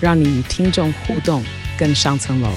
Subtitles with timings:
[0.00, 1.42] 让你与听众互动
[1.78, 2.48] 更上层楼。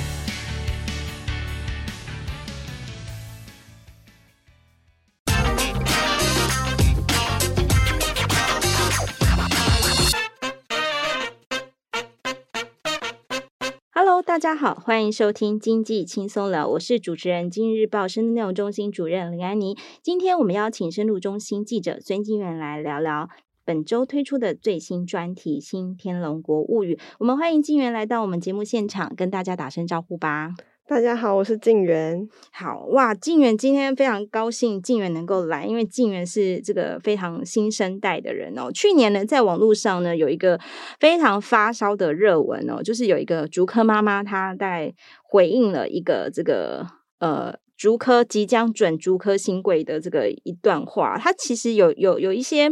[14.23, 19.77] 大家好，欢迎收听经济轻松聊，我是主持人，今日报深度内容中心主任林安妮。
[20.01, 23.29] 今天我们邀请深度中心记者孙金源来聊聊
[23.63, 26.95] 本周推出的最新专题《新天龙国物语》。
[27.19, 30.53] 我们欢迎静源来到我们节目现场，跟大家打声招呼吧。
[30.87, 32.27] 大家好，我是静源。
[32.51, 38.71] 好哇，静源今天非常高兴，静源能够来，因为静源是这个非常新生代的人哦。
[38.73, 40.59] 去年呢，在网络上呢，有一个
[40.99, 46.85] 非常发烧的热文哦，就是有一个竹科妈妈，她在回应了一个这个
[47.19, 52.69] 呃竹科即将准竹科新贵的这个一段话，他其实有有有一些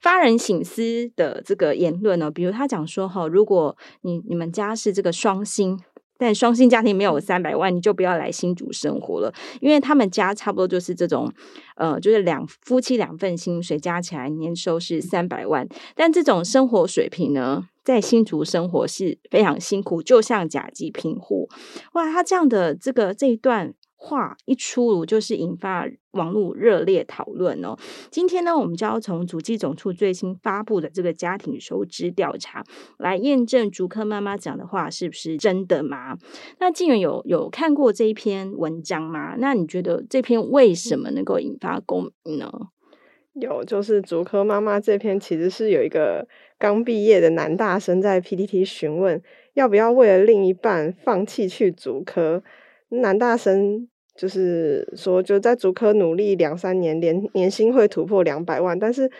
[0.00, 5.78] 发人省思的这个言论哦，比如他讲说哈，如果你你们家是这个双薪。
[6.20, 11.32] 但双薪家庭没有三百万，你就不要来新竹生活了，因为他们家差不多就是这种，
[11.76, 21.48] 呃，就是两夫妻两份薪水加起来年收是三百万，但这种生活水平呢，在新竹生活是非常辛苦，就像甲级贫户。
[21.92, 23.74] 哇，他这样的这个这一段。
[24.00, 27.76] 话一出炉，就是引发网络热烈讨论哦。
[28.10, 32.62] 今天呢，我们就要从主计总处最新发布的这个家庭收支调查
[32.98, 36.16] 来验证竹科妈妈讲的话是不是真的吗？
[36.60, 39.34] 那静远有有看过这一篇文章吗？
[39.36, 42.50] 那你觉得这篇为什么能够引发共鸣呢？
[43.34, 46.26] 有，就是竹科妈妈这篇其实是有一个
[46.56, 49.20] 刚毕业的男大生在 PTT 询问
[49.54, 52.44] 要不要为了另一半放弃去竹科。
[52.90, 59.10] 男大生就是说，就在竹科努力两三年，年年薪会突破两百万，但是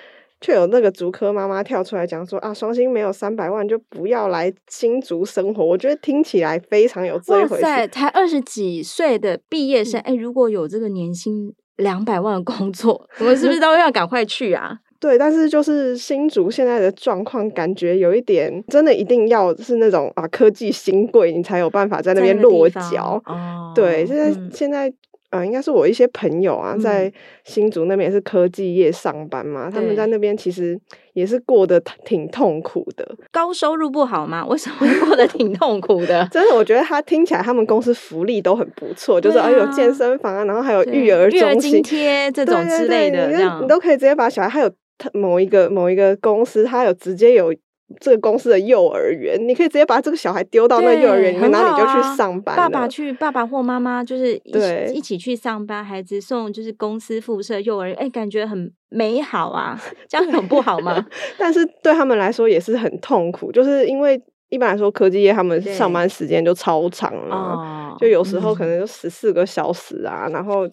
[0.41, 5.65] 却有那个竹科妈妈跳出来讲说啊，双薪没有三百万就不要来新竹生活。
[5.65, 7.63] 我觉得听起来非常有这一回事。
[7.65, 14.79] 哇塞，才二十几岁的毕业生，哎、嗯欸，如果有这个年薪两百万的工作，我们是不是都要赶快去啊？
[15.01, 23.23] 对，但是就是新竹现在的状况，感觉有一点真的一定要是那种啊科技新贵，你才有办法在那边落脚。
[23.27, 24.93] 哦，对，现在、嗯、现在
[25.31, 27.13] 呃，应该是我一些朋友啊，在
[27.45, 30.77] 新竹那边也是科技业上班嘛，嗯、他们在那边其实
[31.13, 33.07] 也是过得挺痛苦的。
[33.31, 34.45] 高收入不好吗？
[34.47, 36.27] 为什么会过得挺痛苦的？
[36.33, 43.29] 真的，我觉得他听起来他们公司福利都很不错，就是啊有健身房啊，然后还有育儿中心、育儿津贴这种之类的，
[43.61, 44.73] 你都可以直接把小孩还有。
[44.99, 47.55] 他某一个某一个公司，他有直接有
[48.01, 52.55] 这个公司的幼儿园，你可以直接把这个小孩丢到那幼儿园里面，然后你就去上班。
[52.55, 61.07] 爸爸去，爸爸或妈妈就是一起一起去上班，孩子送就是公司附设幼儿园，哎，感觉很美好啊， 这样很不好吗？
[61.39, 64.21] 但是对他们来说也是很痛苦，就是因为
[64.51, 70.69] 一般来说科技业他们上班时间就超长了，就有时候可能就十四个小时啊，嗯、然后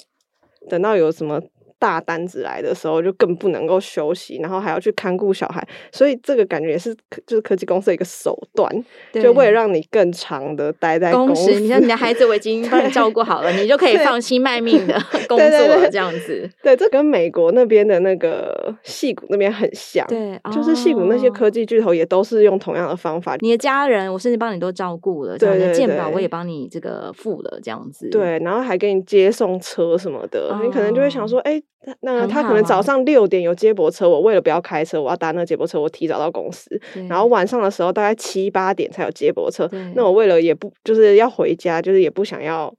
[0.69, 1.39] 等到有什么。
[1.77, 6.95] 大单子来的时候就更不能够休息，然后还要去看顾小孩，所以这个感觉也是
[7.27, 8.71] 就是科技公司的一个手段，
[9.13, 11.51] 就为了让你更长的待在公司。
[11.59, 14.93] 你像你的孩子我已经 帮你照顾好了，你就可以放心卖命的
[15.27, 16.49] 工作了，这样子。
[16.63, 23.35] 对，这跟美国那边的那个矽谷那边很像，对，就是矽谷那些科技巨头也都是用同样的方法。
[23.39, 28.09] 你的家人，我甚至帮你都照顾了，对，健保我也帮你这个付了，这样子。
[28.09, 31.61] 对，然后还给你接送车什么的，你可能就会想说， 哎。
[32.01, 36.69] 那他可能早上六点有接驳车，我为了不要开车，我要搭那个接驳车，我提早到公司。
[37.09, 42.73] 然后晚上的时候大概七八点才有接驳车，那我为了也不就是要回家，就是也不想要。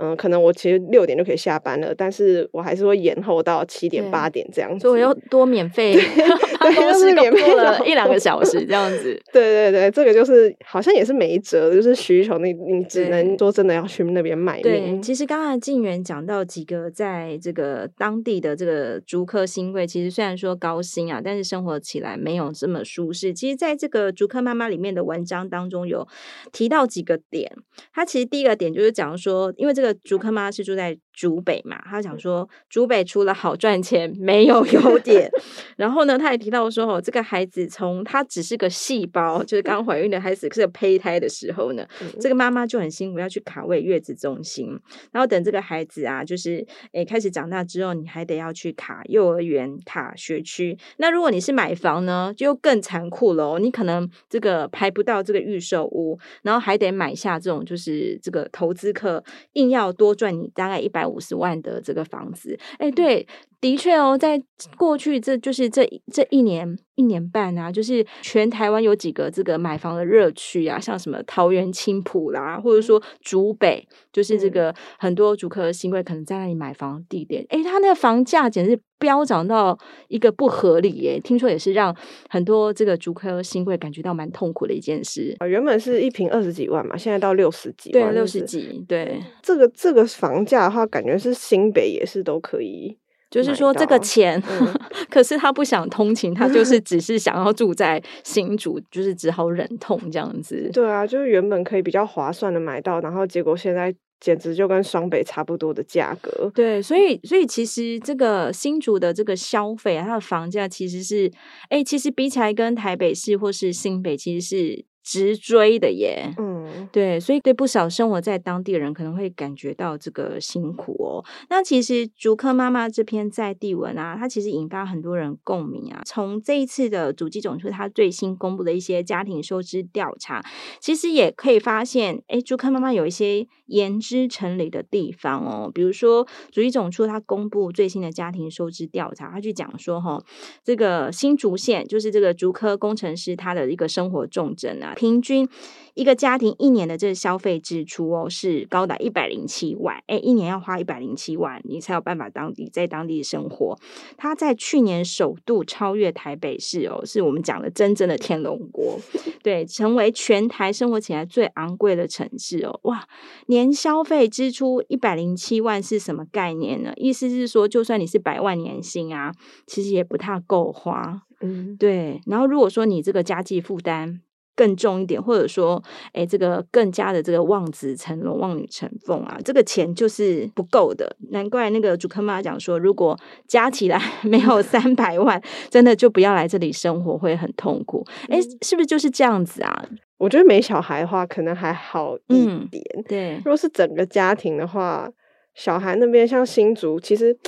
[0.00, 9.20] 嗯，可能我其实六点就可以下班了，但是我还是会延后到七点八点这样子，所以我要多免费，对， 就是免费了一两个 小时这样子。
[9.30, 14.62] 对对对，这个就是好像也是没辙，就是需求，你你只能说真的要去那边卖命。
[14.62, 23.34] 对，其实刚才静源讲到几个在这个当地的这个竹科新贵，其实虽然说高薪啊，但是生活起来没有这么舒适。
[23.34, 26.08] 其实在这个竹科妈妈里面的文章当中有
[26.52, 27.52] 提到几个点，
[27.92, 29.89] 它其实第一个点就是讲说，因为这个。
[29.94, 35.30] 竹科妈是住在竹北嘛，他讲说竹北除了好赚钱没有优点。
[35.76, 44.78] 然后呢，他也提到说，哦，这个孩子从他只是个细胞，就是刚怀孕的孩子是个胚胎的时候呢，嗯、这个妈妈就很辛苦要去卡位月子中心，
[45.12, 50.76] 然后等这个孩子啊，就是诶开始长大之后，你还得要去卡幼儿园、卡学区。
[50.98, 59.22] 那如果你是买房呢，就更残酷了哦，你可能这个排不到这个预售屋，然后还得买下这种就是这个投资客
[59.54, 62.58] 硬要多赚你大概一百五十万的这个房子。
[62.78, 63.26] 哎，对。
[63.60, 64.42] 的确哦，在
[64.78, 81.18] 过去这就是这这一年一年半啊，就是全台湾有几个这个买房的热区啊，像什么桃园青浦啦，或者说竹北，就是这个很多竹科新贵可能在那里买房地点，诶，他那个房价简直飙涨到一个不合理耶！
[81.18, 81.96] 听说也是让
[82.28, 85.34] 很多这个竹科新贵感觉到蛮痛苦的一件事。
[85.48, 89.22] 原本是一平二十几万嘛，现在到六十几万，对，六十几，对。
[89.40, 92.98] 这个这个房价的话，感觉是新北也是都可以。
[93.30, 94.74] 就是说这个钱，嗯、
[95.08, 100.68] 可是他不想通勤，他就是只是想要住在新竹，就是只好忍痛这样子。
[100.72, 106.50] 对啊，就是原本可以比较划算的买到，然后结果现在简直就跟双北差不多的价格。
[106.54, 111.30] 对，所以所以其实这个新竹的这个消费啊，它的房价其实是，
[111.68, 114.89] 哎、欸，其实比起来跟台北市或是新北其实是。
[115.10, 121.24] 直追的耶，嗯，对，所以对不少生活在当地的人可能会感觉到这个辛苦哦。
[121.48, 126.00] 那其实竹科妈妈这篇在地文啊，它其实引发很多人共鸣啊。
[126.06, 130.40] 从这一次的主计总处它最新公布的一些家庭收支调查，
[130.80, 135.68] 其实也可以发现，哎，竹科妈妈有一些言之成理的地方哦。
[135.74, 140.24] 比如说，主计总处它公布最新的家庭收支调查，它去讲说哈、哦，
[140.62, 144.94] 这个新竹县就是这个竹科工程师他的一个生活重镇啊。
[145.00, 145.48] 平均
[145.94, 153.78] 一个家庭一年的这个消费支出哦，是高达一百零七万，哎，一年要花一百零七万，你才有办法当地在当地生活。
[154.18, 159.00] 他在去年首度超越台北市哦，是我们讲的真正的天龙国，
[159.42, 163.08] 对，成为全台生活起来最昂贵的城市哦，哇，
[163.46, 166.92] 年消费支出一百零七万是什么概念呢？
[166.96, 169.32] 意思是说，就算你是百万年薪啊，
[169.66, 172.20] 其实也不太够花，嗯，对。
[172.26, 174.20] 然后如果说你这个家计负担，
[174.56, 175.82] 更重一点，或者说，
[176.12, 181.16] 哎，这个更加的这个望子成龙、望女成凤啊，这个钱就是不够的。
[181.30, 188.04] 难怪那个主科妈讲说，如果加起来 没有三 百万，真的就不要来这里生活，会很痛苦。
[188.28, 189.88] 哎，是不是就是这样子啊？
[190.18, 192.84] 我觉得没小孩的话，可能还好一点。
[192.96, 195.08] 嗯、对，如果是整个家庭的话，
[195.54, 197.38] 小孩那边像新竹，其实。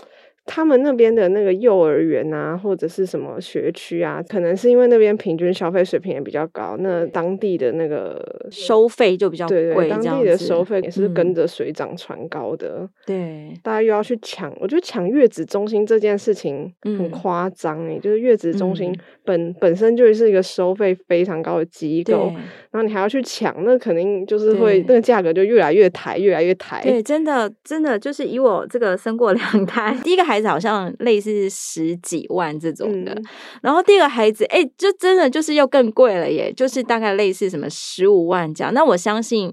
[0.45, 9.63] 他们那边的那个幼儿园啊，或者是什么学区啊，可能是因为那边平均消费水平也比较高，那当地的那个收费就比较贵。
[9.63, 12.81] 对对，当地的收费也是跟着水涨船高的。
[12.81, 18.93] 嗯、对，大家又要去抢，我觉得抢月子中心这件事情很夸张诶，就是月子中心
[19.25, 22.33] 本、嗯、本身就是一个收费非常高的机构，
[22.73, 26.83] 然后你还要去抢，那肯定就是会那个价格就越来越抬，越来越抬。
[26.83, 33.25] 对，真的真的就是以我这个生过两胎， 第一个孩子好像类似十几万这种的，嗯、
[33.63, 38.73] 然后第二个孩子，哎，就真的就是又更贵了耶，就是大概类似什么十五万这样。
[38.75, 39.53] 那我相信，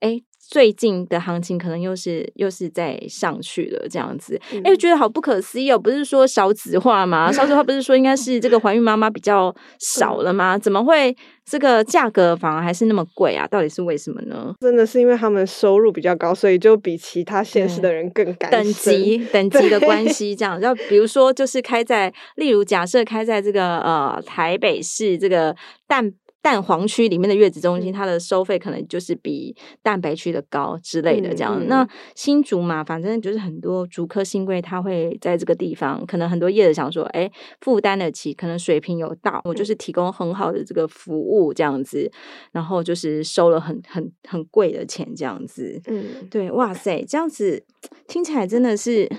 [0.00, 0.22] 哎。
[0.50, 5.78] 最近的行情可能又是又是在上去了，这样子，哎、嗯，觉得好不可思议哦！
[5.78, 7.30] 不是说少子化吗？
[7.30, 10.56] 少子化不是说应该是这个怀孕妈妈比较少了吗？
[10.56, 11.14] 怎么会
[11.44, 13.46] 这个价格反而还是那么贵啊？
[13.46, 14.54] 到底是为什么呢？
[14.60, 20.58] 真的是因为他们收入比较高，所以就比其他县市的人更敢等级等级的关系这样。
[20.62, 25.54] 要比如说，就是开在，例如假设开在这个呃台北市这个
[25.86, 26.10] 淡。
[26.40, 31.58] 蛋黄区里面的月子中心，它的收费可能就是比蛋白区的高之类的，这样。
[31.60, 37.30] 嗯嗯、那新竹嘛，反正就是很多竹科新贵，他会在这个地方，可能很多业者想说，哎，
[37.60, 42.10] 负担得起，可能水平有到，我就是提供很好的这个服务，这样子，
[42.52, 45.80] 然后就是收了很很很贵的钱，这样子。
[45.86, 47.64] 嗯，对，哇塞，这样子
[48.06, 49.10] 听起来真的是，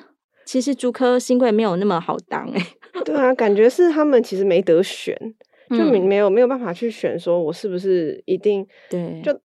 [0.45, 2.65] 其实竹科新贵没有那么好当，哎。
[3.05, 5.15] 对啊，感觉是他们其实没得选。
[5.69, 9.39] 就没没有没有办法去选，说我是不是一定对就。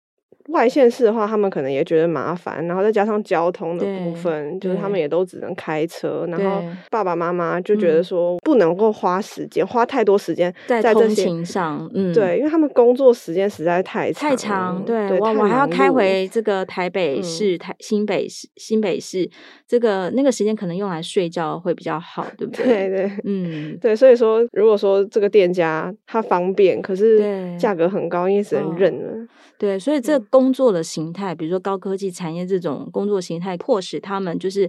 [0.49, 6.27] 外县市的话，他们可能也觉得麻烦，然后再加上交通的部分，就是他们也都只能开车。
[6.29, 11.91] 然后爸爸妈妈就觉得说，不能够花时间，花太多时间在通勤上。
[11.95, 14.85] 嗯，对，因为他们工作时间实在太长太长。
[14.85, 19.29] 对，我我还要开回这个台北市、台新北市、新北市，
[19.67, 22.65] 这个那个时间可能用来睡觉会比较好，对不 对？
[22.65, 23.97] 对对，嗯，对。
[23.97, 29.13] 所以说，如果说这个店家他方便，可是价格很高，因为只能认了。
[29.13, 34.69] 嗯，对，所以这工作的形态，比如说高科技产业这种工作形态，迫使他们就是。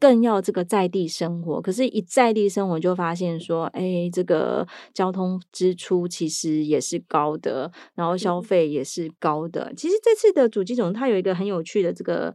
[0.00, 9.72] 更要这个在地生活，可是，一在地生活就发现说，哎，这个交通支出其实也是高的，然后消费也是高的。
[9.76, 12.32] 其实这次的主计总他有一个很有趣的这个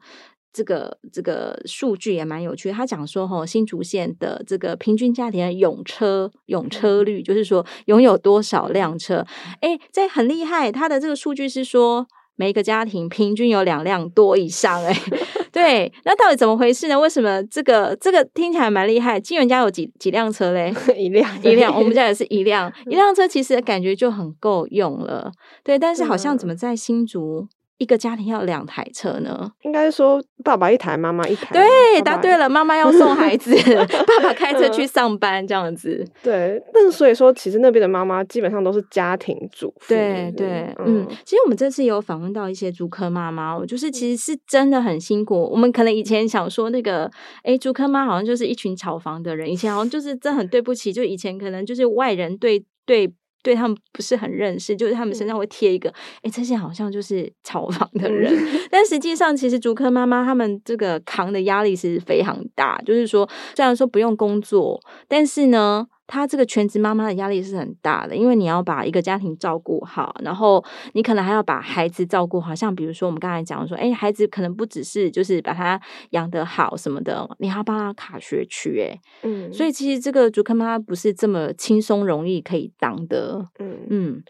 [0.52, 9.26] 这个这个数据也蛮有趣的，他讲说，哈，新竹县的这个平均家庭的拥车拥车率，就是说拥有多少辆车，
[9.62, 10.70] 哎，这很厉害。
[10.70, 14.96] 他的这个数据是说，每一个家庭平均有两辆多以上，哎。
[15.54, 17.00] 对，那到底怎么回事呢？
[17.00, 19.20] 为什么这个这个听起来蛮厉害？
[19.20, 20.74] 金源家有几几辆车嘞？
[20.98, 25.32] 一辆一辆， 我们家也是一辆一辆车，其实感觉就很够用了。
[25.64, 27.48] 对，但是好像怎么在新竹？
[27.78, 29.52] 一个家庭要两台车呢？
[29.64, 31.50] 应该说爸爸一台，妈妈一台。
[31.52, 33.54] 对，答对了，妈妈要送孩子，
[34.08, 36.06] 爸爸开车去上班，这样子。
[36.22, 39.90] 对，但是所以说，其实那边的妈妈基本上都是家庭主妇。
[39.90, 45.50] 对对，嗯，其实我们这次有访问到一些租客妈妈，就是其实是真的很辛苦。
[45.52, 47.10] 我们可能以前想说那个，
[47.44, 53.14] 哎，租客妈好像就是一群炒房的人，以前好像就是真很对不起，就以前可能就是外人对对。
[53.44, 65.88] 对他们不是很认识，就是他们身上会贴一个，哎、嗯，这些好像就是炒房的人， 嗯、但实际上其实竹科妈妈他们这个扛的压力是非常大，就是说虽然说不用工作，但是呢。
[66.06, 72.54] 她这个全职妈妈的压力是很大的，因为你要把一个家庭照顾好，然后你可能还要把孩子照顾好。
[72.54, 75.80] 像比如说我们刚才讲说，哎，孩子可能不只是就是把他
[76.12, 84.24] 养得好什么的，你还要帮他卡学区，哎，嗯，所以其实这个竹科妈妈不是这么轻松容易可以当的，嗯嗯，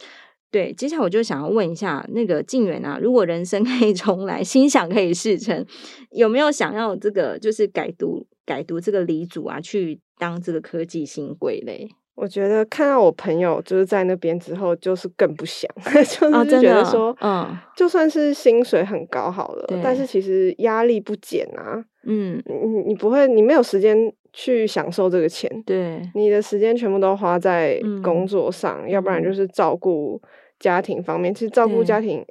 [0.51, 0.71] 对。
[0.73, 5.65] 接下来我就想要问一下那个静远啊，如果人生可以重来，心想可以事成，
[6.11, 9.99] 有没有想要这个就是改读改读这个理组啊去？
[10.19, 23.97] 当这个科技新贵嘞，我觉得看到我朋友就是在那边之后，就是更不想， 就是觉得说，嗯，就算是薪水很高好了，但是其实压力不减啊，嗯，你你不会，你没有时间
[24.31, 30.21] 去享受这个钱，对，你的时间全部都花在工作上，要不然就是照顾
[30.59, 31.33] 家庭方面。
[31.33, 32.23] 其实照顾家庭，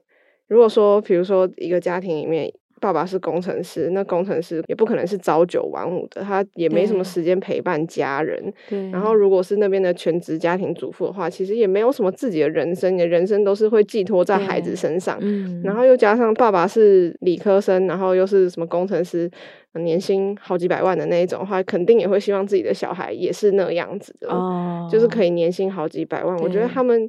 [0.46, 2.50] 如果说比如说一个家庭里面。
[2.82, 8.52] 爸爸是工程师，那工程师也不可能是朝九晚五的，他也没什么时间陪伴家人。
[8.68, 8.90] 对。
[8.90, 15.16] 然后，如果是那边的全职家庭主妇的话，其实也没有什么自己的人生，你的人生都是会寄托在孩子身上。
[15.20, 15.62] 嗯。
[15.62, 19.30] 然后又加上爸爸是理科生，然后又是什么工程师，
[19.74, 24.28] 年薪好几百万的那一种的话，肯定也会希望自己的小孩也是那样子的。
[24.28, 24.88] 哦。
[24.90, 27.08] 就是可以年薪好几百万，我觉得他们。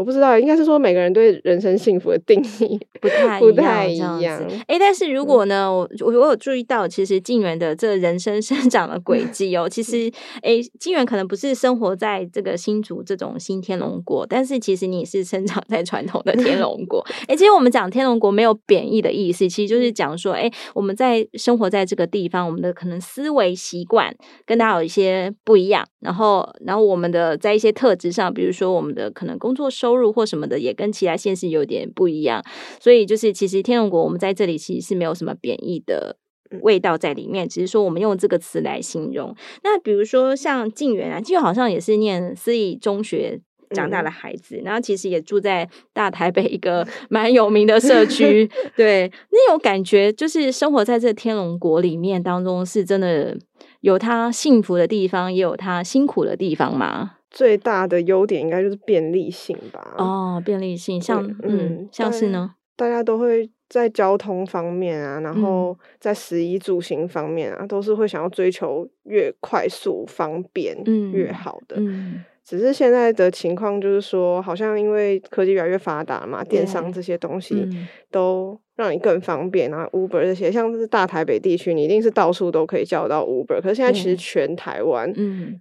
[0.00, 4.42] 我不知道，应该是说每个人对人生幸福的定义不太 不太一样。
[4.66, 17.06] 哎，但是如果呢，我我有注意到，其实静源的这人生生长的轨 迹哦，其实哎，静源可能不是生活在这个新竹这种新天龙国，但是其实你是生长在传统的天龙国。
[17.28, 24.10] 哎，其实我们讲天龙国没有贬义的意思，其实就是讲说，哎，我们在生活在这个地方，我们的可能思维习惯
[24.46, 29.89] 跟大家有一些不一样，然后然后我们的在一些特质上，比如说我们的可能工作收。
[29.90, 32.40] 收入或什么的也跟其他县市有点不一样，
[32.78, 36.16] 所以就是其实天龙国我们在这里其实是没有什么贬义的
[36.62, 39.34] 味道在里面，只是说我们用这个词来形容。
[39.64, 43.40] 那比如说像静源啊，静源好像也是念私立中学
[43.74, 48.48] 长大的孩子，嗯、然后其实也住在大台北一个 蛮有名的社区。
[48.76, 53.36] 对，那种感觉就是生活在这天龙国里面当中，是真的
[53.80, 57.16] 有他幸福的地方，也有他辛苦的地方吗？
[57.30, 59.94] 最大的优点应该就是便利性吧。
[59.96, 70.76] 哦，便利性，像嗯，嗯，像是呢，大家都会在交通方面啊，然后在食衣住行方面啊，嗯、都是会想要追求越快速、方便
[71.12, 71.76] 越好的。
[71.78, 77.64] 嗯嗯只是现在的情况就是说，好像因为科技越来越发达嘛，电商这些东西
[78.10, 79.88] 都让你更方便啊。
[79.92, 83.62] Uber 这些，像是大台北地区，你一定是到处都可以叫到 Uber。
[83.62, 85.14] 可是现在其实全台湾，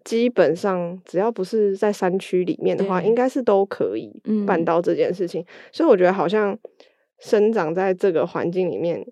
[0.03, 4.11] 基本上只要不是在山区里面的话，应该是都可以
[4.47, 5.45] 办到这件事情。
[5.71, 6.57] 所以我觉得好像
[7.19, 9.05] 生长在这个环境里面。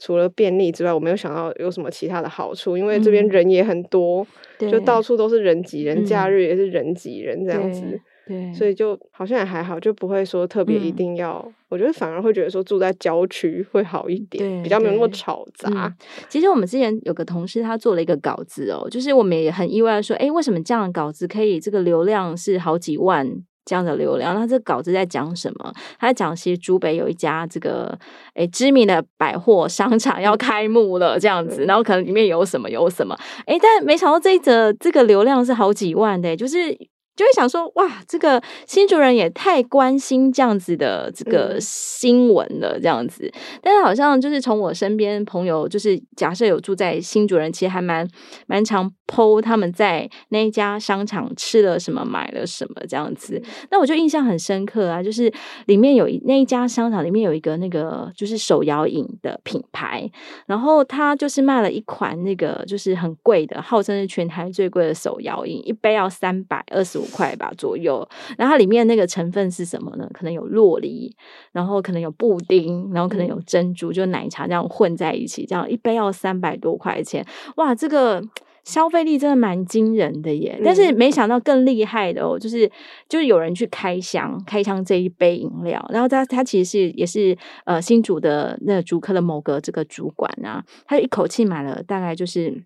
[0.00, 4.26] 除了便利之外，我没有想到有什么其他的好处，因为这边人也很多，
[4.58, 11.44] 嗯、就到处都是人挤人，假日也是人挤人这样子，对，所以就好像也还好，就不会说特别一定要。
[11.46, 15.92] 嗯、我觉得反而会觉得说住在郊区会好一点，比较没有那么吵杂、嗯。
[16.30, 23.30] 其实我们之前有个同事，他做了一个稿子哦，就是我们也很意外说，哎，为什么这样的稿子可以这个流量是好几万？
[23.70, 25.72] 这样的流量，那这稿子在讲什么？
[25.96, 27.96] 他在讲，其实竹北有一家这个
[28.34, 36.76] 诶知名的百货商场要开幕了，这样子，然后可能里面有什么有什么，诶但没想到这一则这个流量是好几万的，就是。
[37.20, 43.30] 就会想说，哇，这个新主人也太关心这样子的这个新闻了，这样子。
[43.60, 48.08] 但是好像就是从我身边朋友，就是假设有住在新主人，其实还蛮
[48.46, 53.42] 蛮常 po 他们在那一家商场吃了什么，买了什么这样子。
[53.70, 55.30] 那我就印象很深刻啊，就是
[55.66, 60.10] 里面有一那一家商场里面有一个那个就是手摇饮的品牌，
[60.46, 68.08] 然后他就是卖了一款那个就是很贵的，号称是全台最贵的手摇饮，一杯要三百二十五块吧左右。
[68.38, 70.08] 然后它里面那个成分是什么呢？
[70.14, 71.14] 可能有洛梨，
[71.52, 77.26] 然后可能有布丁，然后可能有珍珠，就奶茶这样混在一起，这样一杯要三百多块钱。
[77.56, 78.22] 哇，这个。
[78.62, 80.60] 消费力真的蛮惊人的耶！
[80.62, 82.70] 但是没想到更厉害的哦，就是
[83.08, 92.62] 就是有人去开箱开箱这一杯饮料，然后他他其实是也是呃新竹的那个竹科的某个这个主管啊，他就一口气买了大概就是。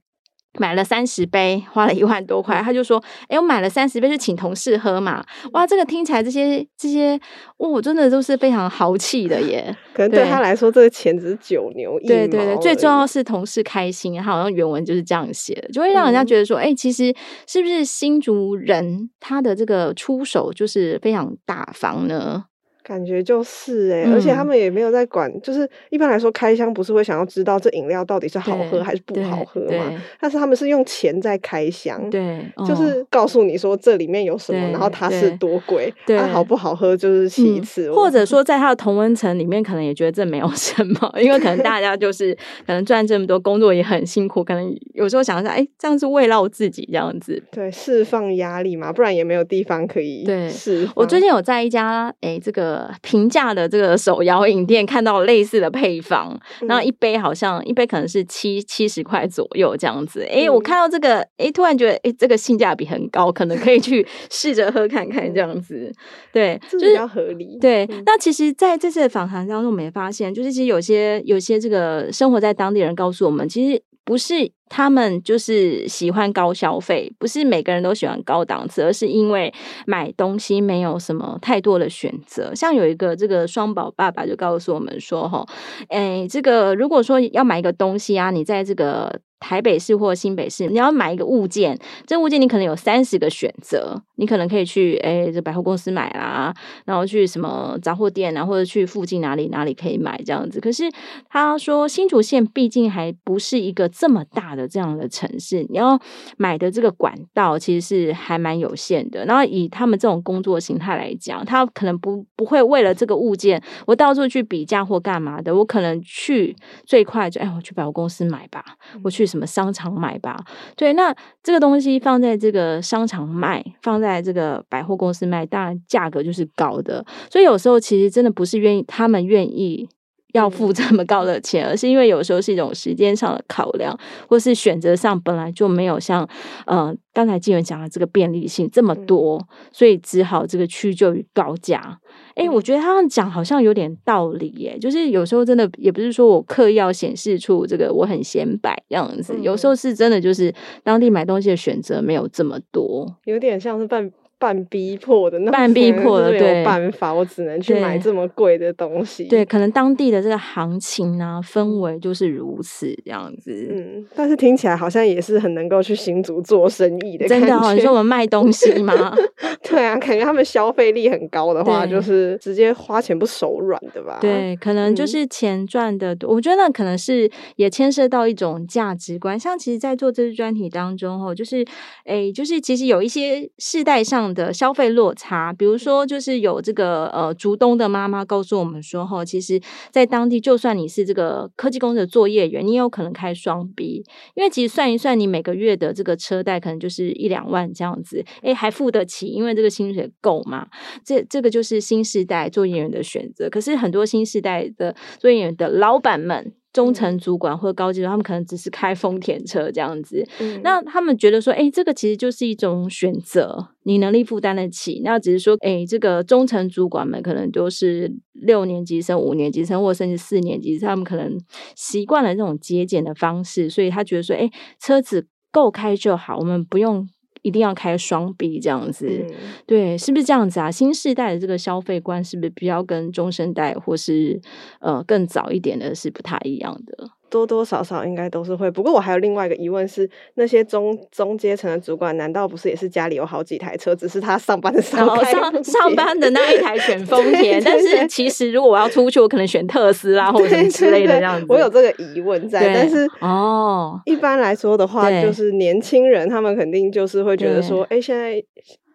[0.59, 2.61] 买了三十杯，花了一万多块。
[2.63, 7.19] 他就说：“哎、欸，我买了三十杯，就请同事喝嘛。”哇，这个听起来这些这些，
[7.57, 9.75] 哦，真的都是非常豪气的耶。
[9.95, 12.09] 可能对他来说，这个钱只是九牛一毛。
[12.09, 14.15] 对对对，最重要是同事开心。
[14.17, 17.15] 他好像原文就是这样写的，就会让人家觉得说：“哎、其实
[17.47, 22.45] 是不是新竹人他的这个出手就是非常大方呢？”
[22.85, 30.01] 感觉就是哎、欸，而且他们也没有在管，嗯、就是一般来说开箱不是会想要知道这饮料到底是好喝还是不好喝嘛？
[30.21, 37.95] 但是他们是用钱在开箱，对，就是告诉你说这里面有什么，然后它是多贵，它、啊、好不好喝就是其次、嗯。
[37.95, 42.35] 或者说在他的同温层里面，可能也觉得这没有 什么，因为可能大家就是
[42.67, 50.51] 可能赚这么多，工作也很辛苦，可能有时候想一下，哎、欸，这样是慰劳自己这样子，对，释放压力嘛，不然也没有地方可以对。
[50.51, 52.74] 是我最近有在一家哎、欸、这个。
[53.03, 60.23] 平价的这个手摇饮店看到类似的配方，然后一杯好像一杯可能是七七十块左右这样子。
[60.23, 65.93] 哎、欸，我看到这个，哎、欸，突然觉得，哎、欸，这个性价比很高，可能可以去试着喝看看这样子。
[66.33, 67.59] 对，就是比较合理。
[67.61, 74.53] 对，那其实在这次的访谈当中，我们也发现，就是其实有些有些这个生活在当地人告诉我们，其实不是。
[74.67, 79.53] 他们就是喜欢高消费，不是每个人都喜欢高档次，而是因为
[79.87, 82.53] 买东西没有什么太多的选择。
[82.57, 85.47] 像有一个这个双宝爸爸就告诉我们说：“哈，
[85.89, 96.55] 哎，这个如果说要买一个东西啊，你在这个。”台北市或新北市，你要买一个物件，这物件你可能有三十个选择，你可能可以去哎，这百货公司买啦，
[96.87, 100.59] 然后去什么杂货店啊，或者去附近哪里哪里可以买这样子。
[100.59, 100.91] 可是
[101.29, 106.01] 他说新竹县毕竟还不是一个这么大的这样的城市，你要
[106.39, 109.27] 买的这个管道其实是还蛮有限的。
[109.27, 118.65] 然后以他们这种工作形态来讲，他可能不不会为了这个物件，我到处去比价或干嘛的，我可能去最快就哎，我去百货公司买吧，
[119.03, 119.29] 我去。
[119.35, 120.37] 什么商场买吧？
[120.77, 127.05] 对，那这个东西放在这个商场卖，放在这个百货公司卖，当然价格就是高的。
[127.29, 129.89] 所以有时候其实真的不是愿意，他们愿意
[130.35, 133.97] 要付这么高的钱，而是因为有时候是一种时间上的考量，
[134.29, 136.29] 或是选择上本来就没有像
[136.67, 141.99] 呃刚才静文讲的这个便利性这么多，所以只好这个屈就于高价。
[142.35, 154.11] 哎、欸，我觉得他们讲好像有点道理耶，就是有时候真的也不是说我刻意要显示出这个我很显摆这样子，有时候是真的就是当地买东西的选择没有这么多，有点像是半。
[154.45, 159.25] 半逼迫的那，半逼迫的，对，办法，我只能去买这么贵的东西。
[159.25, 163.51] 对，可能当地的这个行情啊，氛围就是如此这样子。
[163.71, 167.27] 嗯，但是听起来好像也是很能够去新竹做生意的。
[167.27, 169.17] 真的哦，你说我们卖东西吗？
[169.67, 174.19] 对啊，感觉他们消费力很高的话，就是直接花钱不手软的吧？
[174.21, 176.31] 对，可能就是钱赚的多。
[176.31, 179.41] 嗯、我觉得那可能是也牵涉到一种价值观。
[179.41, 181.65] 像其实，在做这支专题当中，哦，就是
[182.05, 184.34] 哎，就是其实有一些世代上。
[184.35, 200.67] 的消费落差，比如说，就是有这个呃，竹东的妈妈告诉我们说，哈，其实，在当地，就算你是这个科技公司的作业员，你也有可能开双 B，因为其实算一算，你每个月的这个车贷可能就是一两万这样子，诶，还付得起，因为这个薪水够嘛。
[201.05, 203.49] 这这个就是新时代作业员的选择。
[203.49, 206.53] 可是很多新时代的作业员的老板们。
[206.75, 210.27] 中层主管或者高级的，他们可能只是开丰田车这样子。
[210.41, 215.01] 嗯、那他们觉得说，哎、欸，这个其实就是一种选择，你能力负担得起。
[215.05, 221.39] 那只是说，哎、欸，这个中层主管们可能都是六年级生、五年级生，或甚至四年级，他们可能
[221.77, 227.09] 习惯了这种节俭的方式，所以他觉得说，哎、欸，车子够开就好，我们不用。
[227.45, 229.35] 一定要开双臂这样子，嗯，
[229.67, 230.71] 对，是不是这样子啊？
[230.71, 234.41] 新世代的这个消费观是不是比较跟中生代或是
[234.81, 237.11] 呃更早一点的是不太一样的？
[237.35, 238.71] 多多少少应该都是会。
[238.71, 251.47] 不过我还有另外一个疑问是，那些中中阶层的主管，难道不是也是家里有好几台车，只是他上班的时候上上班的那一台选 丰田，但是其实如果我要出去，我可能选特斯拉或者什么之类的这样子。
[251.49, 258.41] 我有这个疑问在，但是哦，一般来说的话，就是年轻人他们肯定就是会觉得说，哎，现在。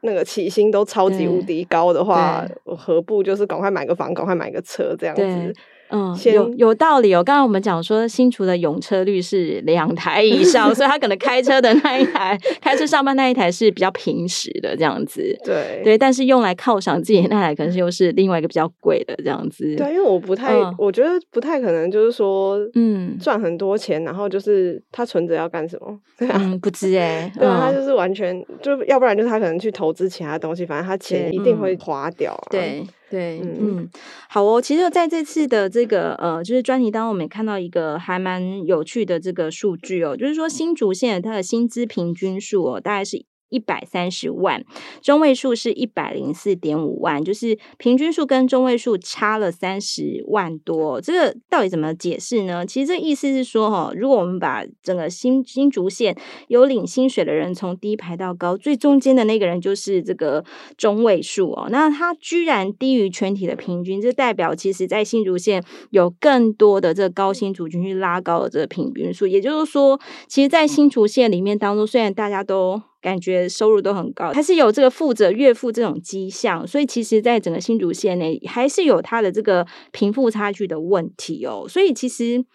[0.02, 5.54] 那个起薪都超级无敌高的话，我何不就是赶快买个房，赶快买个车这样子？
[5.92, 7.24] 嗯，有有道理哦。
[7.24, 15.36] 刚刚我们讲说，新竹的拥车率是两台以上， 所以他可能开车的那一台，开车上班那一台是比较平时的这样子。
[15.44, 19.76] 对对，但是用来犒赏自己那台，可能是又是另外一个比较贵的这样子。
[19.76, 26.00] 对，因为我不太，嗯、我觉得不太可能，就是说，嗯，赚很多钱，然后就是他存着要干什么？
[26.20, 32.48] 对啊，嗯、不知哎、欸，对啊，他就是完全就要不然就是他可能去投资其他东西，反正他钱一定会花掉啊。
[32.52, 32.84] 对。
[33.10, 33.90] 对，嗯，
[34.30, 34.62] 好哦。
[34.62, 43.26] 其实在这次的这个呃，就是专题当中，我们也看到一个还蛮有趣的这个数据哦，就是说新竹县它的薪资平均数哦，大概是。
[43.50, 44.64] 一百三十万，
[45.02, 51.02] 中位数是一百零四点五万，就是平均数跟中位数差了三十万多。
[51.02, 52.66] 这个到底怎么解释呢？
[52.66, 56.16] 其实这意思是说，哈，如果我们把整个新新竹县
[56.48, 60.44] 有领薪水的人从低排到高，最中间的那个人就是这个
[60.78, 61.68] 中位数哦。
[61.72, 69.26] 那他居然低于全体的平均，这代表其实在新竹县有更多的这个高薪族群去拉高了这个平均数。
[69.26, 81.66] 也就是说，其实，在新竹县里面当中，虽然大家都感觉收入都很高，还是有这个富者越富这种迹象，所以其实，在整个新竹县内，还是有它的这个贫富差距的问题哦。
[81.68, 82.46] 所以其实。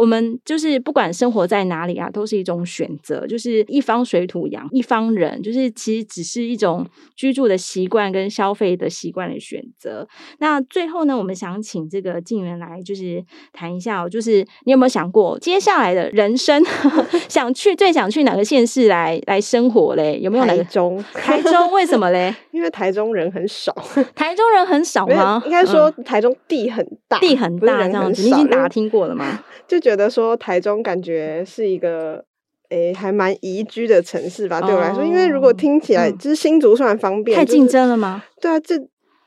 [0.00, 3.26] 我们就是不管生活在哪里啊，都是一种选择。
[3.26, 10.08] 就是一方水土养一方人，就是其实只是一种居住的习惯跟消费的习惯的选择。
[10.38, 16.64] 那最后呢，我们想请这个静源来，就是谈一下哦，就是你有没有想过接下来的人生，
[17.28, 20.18] 想去最想去哪个县市来来生活嘞？
[20.22, 20.64] 有没有哪个？
[20.64, 22.34] 台中，台中为什么嘞？
[22.52, 23.70] 因为台中人很少。
[24.16, 25.42] 台中人很少吗？
[25.44, 28.22] 应该说台中地很大，地很大这样子。
[28.22, 29.42] 你已经打听过了吗？
[29.66, 32.24] 就觉得说台中感觉是一个
[32.68, 38.24] 诶、欸、还蛮宜居的城市吧，对我来说，因为如果听起来就是新竹算方便，太竞争了吗？
[38.40, 38.74] 对啊，这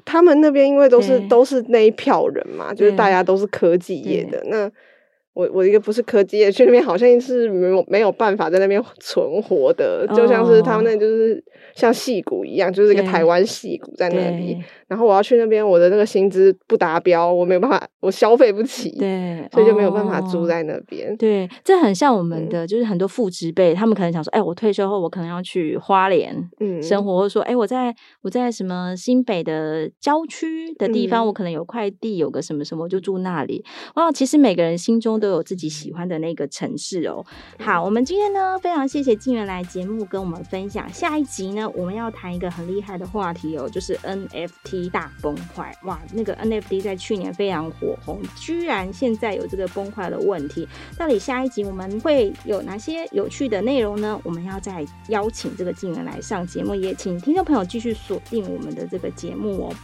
[0.05, 4.71] 他们那边因为都是都是那一票人嘛，就是大家都是科技业的那。
[5.33, 11.43] 我我一个不是科技业，去那边好像是没有没有办法在那边存活的，就像是他们那就是
[11.75, 14.57] 像戏骨一样，就是一个台湾戏骨在那里。
[14.87, 21.17] 然后我要去那边，我的那个薪资不达标，我没有办法，我消费不起，对，所以就没有办法住在那边。
[21.17, 33.65] 对，这很像我们的，就是很多父职辈，他们可能想说，哎，我退休后我可能要去花莲嗯生活，或者说，哎，我在我在什么新北的郊区的地方，我可能有块地，有个什么什么，我就住那里。
[33.95, 37.25] 哇，其实每个人心中都有自己喜欢的那个城市哦。
[37.57, 40.91] 好，我们今天呢，非常谢谢静源来节目跟我们分享。
[40.91, 44.89] 下一集呢，我们要谈一个很厉害的话题哦，就是 NFT。
[44.89, 46.01] 大崩坏哇！
[46.13, 50.67] 那个 NFT 在去年非常火红，居然现在有这个崩坏的问题。
[50.97, 54.19] 到底下一集我们会有哪些有趣的内容呢？
[54.23, 59.75] 我们要再邀请这个静源来上节目，也请听众朋友继续锁定我们的这个节目哦。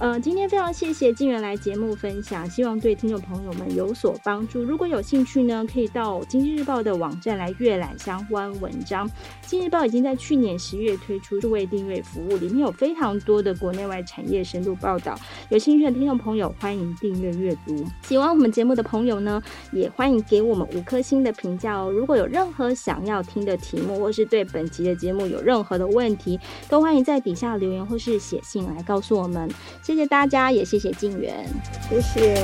[0.00, 4.60] 呃，今天非常谢谢静媛来节目分享，希望对听众朋友们有所帮助。
[4.60, 9.08] 如果有兴趣呢，可以到《经济日报》的网站来阅览相关文章。
[9.46, 15.16] 《经济日报》已经在去年十月推出数位订阅服务，里面有非常多的国内外产业深度报道。
[15.48, 17.86] 有兴趣的听众朋友，欢迎订阅阅读。
[18.02, 21.88] 喜欢我们节目的朋友呢，也欢迎给我们五颗星的评价哦。
[21.88, 29.48] 如果有任何想要听的题目，或是对本集的节目有任何的问题，都欢迎在底下留言或是写信来告诉我们。
[29.84, 31.46] 谢谢大家，也谢谢静媛，
[31.90, 32.34] 谢谢。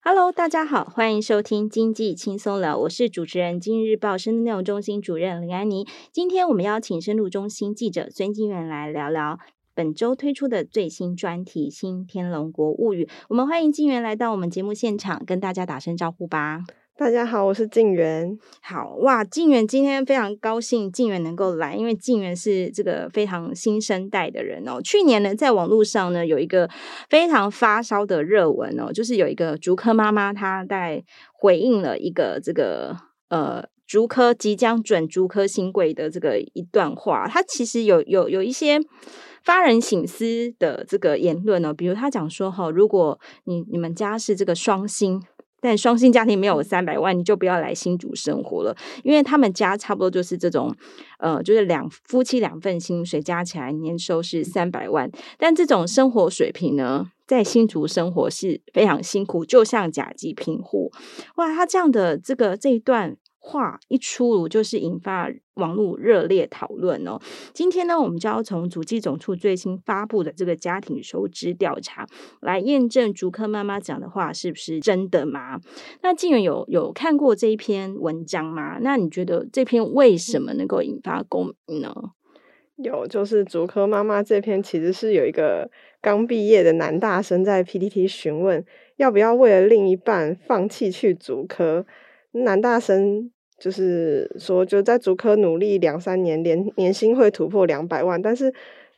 [0.00, 5.86] Hello，大家好，欢迎收听经济轻松聊，我是主持人，今日报深度内容中心主任林安妮。
[6.10, 9.38] 今天我们邀请深度中心记者孙静媛来聊聊。
[9.76, 16.62] 本周推出的最新专题《新天龙国物语》，我们欢迎静源来到我们节目现场，跟大家打声招呼吧。
[16.96, 18.38] 大家好，我是静源。
[18.62, 24.80] 好哇，静源今天非常高兴，静源能够来，因为静源是这个非常新生代的人哦。
[24.80, 26.70] 去年呢，在网络上呢有一个
[27.10, 32.96] 非常发烧的热文哦，就是有一个竹科妈妈，她在回应了一个这个
[33.28, 38.78] 呃竹科即将准竹科新贵的这个一段话，她其实有有有一些。
[39.44, 45.22] 发人省思的这个言论呢，比如他讲说哈，如果你你们家是这个双薪
[45.60, 50.74] 但双薪家庭没有三百万，你就不要来新竹生活了，因为他们家差不多就是这种，
[51.18, 60.92] 呃，就是两夫妻两份薪水加起来年收是三百万，但这种生活水平呢，在新竹生活是非常辛苦，就像甲级贫户。
[61.36, 63.16] 哇，他这样的这个这一段。
[63.46, 67.20] 话一出炉，就是引发网络热烈讨论哦。
[67.52, 72.06] 今天呢，我们就要从主计总处最新发布的这个家庭收支调查
[72.40, 75.60] 来验证竹科妈妈讲的话是不是真的吗？
[76.02, 78.78] 那静远有有看过这一篇文章吗？
[78.80, 81.94] 那你觉得这篇为什么能够引发共鸣呢？
[82.76, 88.64] 有，就是竹科妈妈这篇其实是有一个刚毕业的男大生在 PTT 询问
[88.96, 91.84] 要不要为了另一半放弃去竹科，
[92.32, 93.30] 男大生。
[93.58, 98.52] 就是说，就在竹科努力两三年，年年薪会突破两百万，但是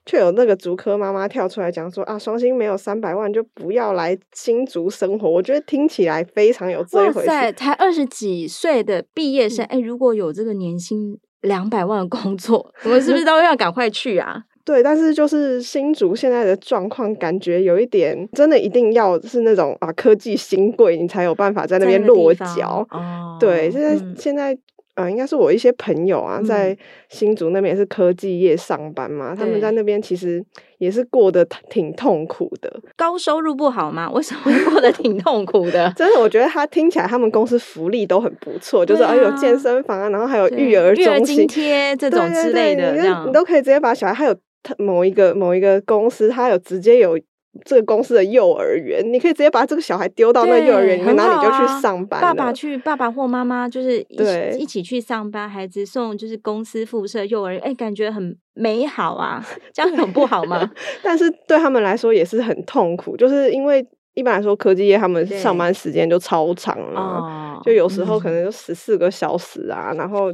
[0.05, 5.29] 却有那个竹科妈妈跳出来讲说啊，双薪没有三百万就不要来新竹生活。
[5.29, 7.29] 我觉得听起来非常有这一回事。
[7.29, 14.43] 哇塞，才二十几岁的毕业生，哎、嗯欸，如果有这个年薪两百万的工作，我们是不是都要赶快去啊？
[14.67, 22.87] 对，但是就是新竹现在的状况，感觉有一点真的一定要是那种啊科技新贵，你才有办法在那边落脚。
[22.91, 24.59] 哦，对，现在、嗯、现在。
[24.97, 26.75] 啊，应该是我一些朋友啊，在
[27.11, 30.43] 新竹那边也是科技业上班嘛，嗯、他们在那边其实
[30.79, 32.81] 也是过得挺痛苦的。
[32.97, 34.11] 高收入不好吗？
[34.11, 35.93] 为什么会过得挺痛苦的？
[35.95, 42.95] 真的，我觉得他听起来他们公司福利都很不错，啊、就是还有健身房啊，然后还有育儿中心、育儿津贴这种之类的，
[43.27, 44.35] 你都可以直接把小孩，还有
[44.79, 47.19] 某一个某一个公司，他有直接有。
[47.65, 52.21] 这个公司的幼儿园，你可以直接把这个小孩丢到那幼儿园里面，然后你就去上班。
[52.21, 59.43] 爸爸去，爸爸或妈妈就是一起一起去上班，孩子送就是公司附设幼儿园，哎，感觉很美好啊，
[59.73, 60.71] 这样很不好吗？
[61.03, 70.31] 但是对他们来说也是很痛苦，就是因为一般来说科技业他们上班时间就超长了，就有时候可能就十四个小时啊，然后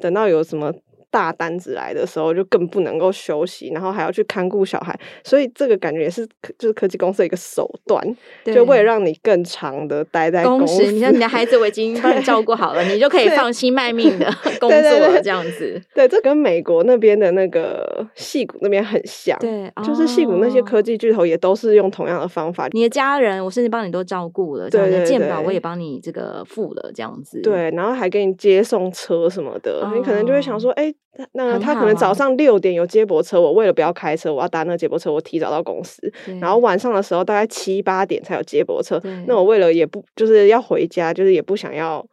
[0.00, 0.74] 等到有什么。
[1.10, 6.26] 大单子来的时候，就更不能够休息，然后还要去看顾小孩，所以这个感觉也是
[6.58, 8.02] 就是科技公司的一个手段，
[8.44, 10.90] 就为了让你更长的待在公司。
[10.90, 14.26] 你看你的孩子我已经帮你照顾好了，你就可以 放心卖命的
[14.60, 15.80] 工作了，这样子。
[15.94, 22.68] 对，这跟美国那边的那个戏骨那边很像，对，就是戏骨那些科技巨头也都是用同样的方法。
[22.72, 27.40] 你的家人，我甚至帮你都照顾了，对对对，健保我也帮你这个付了，这样子。
[27.42, 30.94] 对，然后还给你接送车什么的，你可能就会想说， 哎。
[31.32, 36.12] 那他可能早上六点有接驳车，啊、我为了不要开车，我要搭那个接驳车，我提早到公司。
[36.40, 42.04] 然后晚上的时候大概七八点才有接驳车，那我为了也不就是要回家，就是也不想要。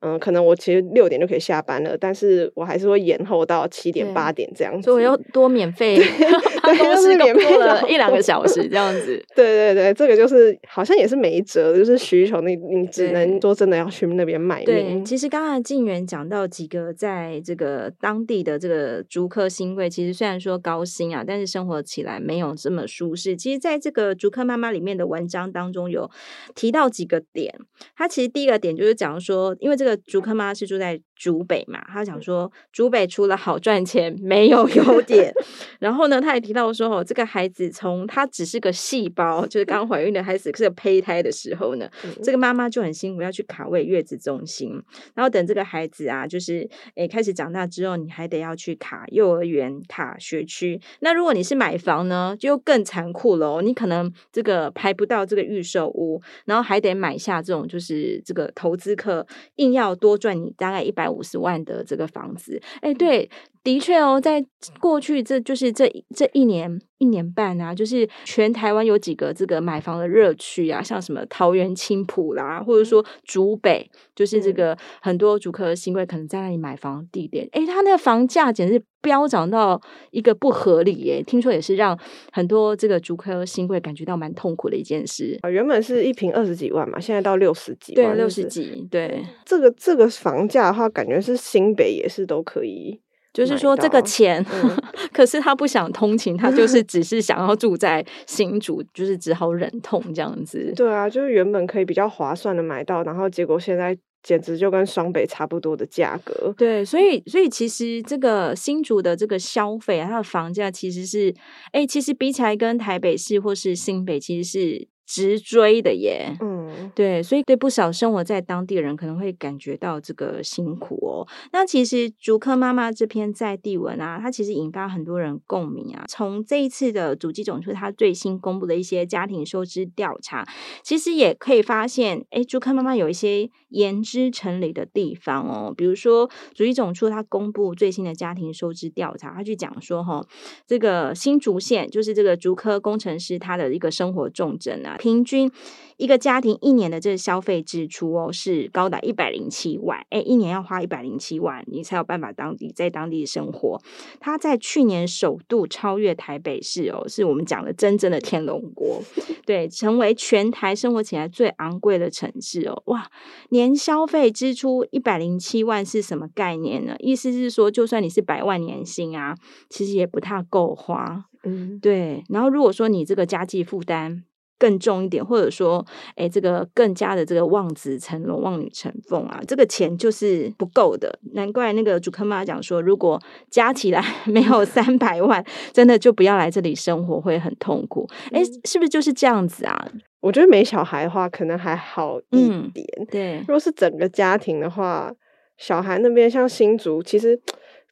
[0.00, 5.98] 嗯，可能我其实六点就可以下班了，但是我还是会延后到七点八点这样子，所以我要 多免费，
[6.62, 9.24] 办公室免费了一两个小时这样子。
[9.34, 14.66] 对对对，这个就是好像也是没辙，就是需求，你你只能说真的要去那边卖命。
[14.66, 23.34] 对，其实刚才静远讲到几个在这个当地的这个竹科新贵，其实虽然说高薪啊，但是生活起来没有这么舒适。
[23.34, 26.10] 其实在这个竹科妈妈里面的文章当中有
[26.54, 27.54] 提到几个点，
[27.96, 29.85] 它其实第一个点就是讲说，因为这个。
[29.94, 35.32] 竹科妈是住在竹北嘛，他讲说竹北除了好赚钱没有优点。
[35.80, 44.70] 然后呢，他也提到说，哦，这个孩子从他只是个细胞，就是刚怀孕的孩子是个胚胎的时候呢，嗯、这个妈妈就很辛苦，要去卡位月子中心。
[45.14, 50.80] 然后等这个孩子啊，就是诶开始长大之后，你还得要去卡幼儿园、卡学区。
[51.00, 59.26] 那如果你是买房呢，就更残酷了哦，你可能这个排不到这个预售屋，然后还得买下这种就是这个投资客，
[59.56, 62.60] 硬要多赚你大概一百五十万的这个房子。
[62.80, 63.28] 哎，对。
[63.66, 64.46] 的确哦，在
[64.78, 79.80] 过去这就是这这一年一年半啊，就是全台湾有几个这个买房的热区啊，像什么桃园青浦啦，或者说竹北，就是这个很多竹科新贵可能在那里买房地点，诶，他那个房价简直是飙涨到
[80.12, 81.20] 一个不合理耶！
[81.26, 81.98] 听说也是让
[82.30, 85.50] 很多这个竹科新贵感觉到蛮痛苦的一件事啊。
[85.50, 89.26] 原本是一平二十几万嘛，现在到六十几万，对，六十几，对。
[89.44, 93.00] 这个这个房价的话，感觉是新北也是都可以。
[93.36, 100.72] 就是说这个钱，嗯、 可是他不想通勤，他就是只是想要住在新竹，就是只好忍痛这样子。
[100.74, 106.54] 对啊，就是原本可以比较划算的买到，然后结果现在简直就跟双北差不多的价格。
[106.56, 111.34] 对，所以所以其实这个新竹的这个消费啊，它的房价其实是，
[111.72, 116.34] 哎，其实比起来跟台北市或是新北其实是直追的耶。
[116.40, 116.55] 嗯。
[116.94, 121.26] 对，所以对不少生活在当地人可能会感觉到这个辛苦哦。
[121.52, 126.04] 那其实竹科妈妈这篇在地文啊，它其实引发很多人共鸣啊。
[126.08, 130.46] 从这一次的主机总处它最新公布的一些家庭收支调查，
[130.82, 135.74] 其实也可以发现，哎，竹科妈妈有一些言之成理的地方哦。
[135.76, 140.24] 比如说，主机总处它公布最新的家庭收支调查，它去讲说哈、
[140.66, 145.50] 这个新竹县就是这个竹科工程师他的一个生活重镇啊，平均
[145.96, 153.80] 一个家庭一年的这个消费支出哦，是高达一百零七万，哎，一年要花一百零七万，你才有办法当地在当地生活。
[154.20, 159.02] 它在去年首度超越台北市哦，是我们讲的真正的天龙国，
[159.44, 163.10] 对，成为全台生活起来最昂贵的城市哦，哇，
[163.48, 166.94] 年消费支出一百零七万是什么概念呢？
[166.98, 169.34] 意思是说，就算你是百万年薪啊，
[169.68, 172.22] 其实也不太够花，嗯，对。
[172.28, 174.24] 然后如果说你这个家计负担，
[174.58, 181.18] 更重一点，或者说，哎，这个更加的这个望子成龙、望女成凤啊，这个钱就是不够的。
[181.34, 188.08] 难怪那个主科妈讲说，如果加起来 没有三百万， 真的就不要来这里生活，会很痛苦。
[188.32, 189.88] 哎，是不是就是这样子啊？
[190.20, 192.86] 我觉得没小孩的话，可能还好一点。
[192.98, 195.12] 嗯、对，如果是整个家庭的话，
[195.56, 197.40] 小孩那边像新竹，其实。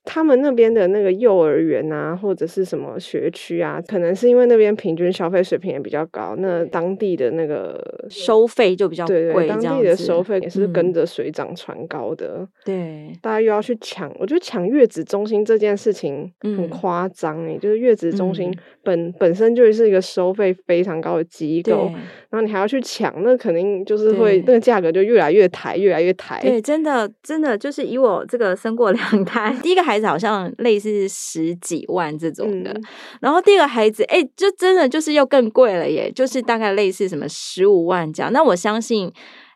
[0.04, 9.14] 他们那边的那个幼儿园啊，或者是什么学区啊，可能是因为那边平均消费水平也比较高，那当地的那个收费就比较贵。
[9.14, 12.40] 对对，当地的收费也是跟着水涨船高的。
[12.40, 21.90] 嗯、对，大家又要去抢，我觉得抢月子中心这件事情很夸张诶，就是月子中心本、嗯、本身就是一个收费非常高的机构，
[22.28, 26.38] 然后你还要去抢，那肯定就是会那个价格就越来越抬，越来越抬。
[26.42, 29.93] 对，真的真的就是以我这个生过两胎， 第一个孩。
[29.94, 32.82] 孩子好像类似十几万这种的，嗯、
[33.20, 38.32] 然后第二个孩子，哎，就真的就是又更贵了耶，就是大概类似什么十五万这样。
[38.32, 39.12] 那我相信，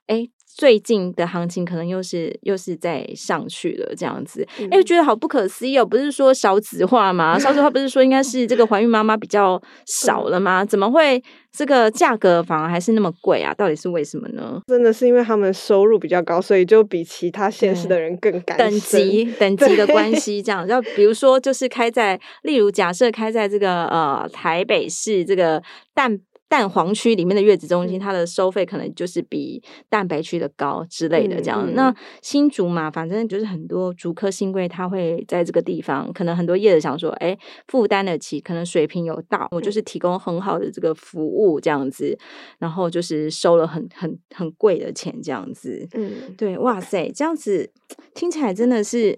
[0.07, 5.87] 哎，最近的行情可能又是又是在上去了这样子，哎、嗯，觉得好不可思议哦！
[5.87, 7.39] 不是说少子化吗？
[7.39, 10.65] 少子化不是说应该是这个怀孕妈妈比较少了吗？
[10.65, 11.23] 怎么会？
[11.51, 13.55] 这个价格反而还是那么贵啊？
[13.55, 14.61] 到底是为什么呢？
[14.67, 20.67] 真的是因为他们收入比较高，所以就比其他现实的人更敢等级等级的关系这样。
[20.67, 25.63] 就比如说，就是开在，例如假设开在这个呃台北市这个
[25.95, 26.19] 淡。
[26.49, 31.67] 蛋黄区里面的月子中心，它的收费可能就是比蛋白区的高之类的这样。
[31.67, 42.19] 嗯嗯、那新竹嘛，反正就是很多竹科新贵，他会在这个地方，可能很多业者想说，哎、欸，负担得起，可能水平有到，我就是提供很好的这个服务这样子，
[42.59, 45.87] 然后就是收了很很很贵的钱这样子。
[45.93, 47.71] 嗯，对，哇塞，这样子
[48.15, 49.15] 听起来真的是，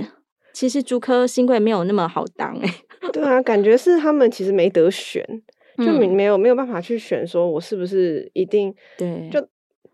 [0.53, 3.11] 其实竹科新贵没有那么好当哎、欸。
[3.13, 5.25] 对啊，感觉是他们其实没得选。
[5.85, 9.49] 就没没有没有办法去选，说我是不是一定对就。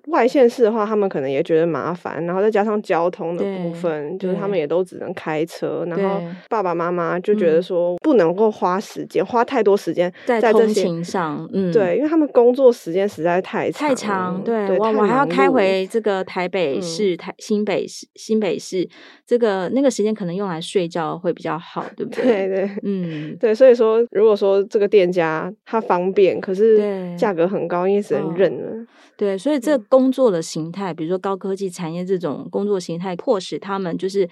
[0.06, 5.84] 外县市的话，他们可能也觉得麻烦，然后再加上交通的部分，就是他们也都只能开车。
[5.88, 11.48] 然后爸爸妈妈就觉得说，不能够花时间，花太多时间在通勤上。
[11.52, 14.42] 嗯，对，因为他们工作时间实在太长太长。
[14.44, 18.88] 对，我我还要开回这个台北市、台新北市、新北市，
[19.26, 22.24] 这个那个时间可能用来睡觉会比较好，对不 对？
[22.24, 23.54] 对对，嗯，对。
[23.54, 28.86] 所以说，如果说这个店家他方便，可是价格很高，因为只能认了。
[29.16, 34.28] 对，所以这工作的形态，比如说高科技产业这种工作形态，迫使他们就是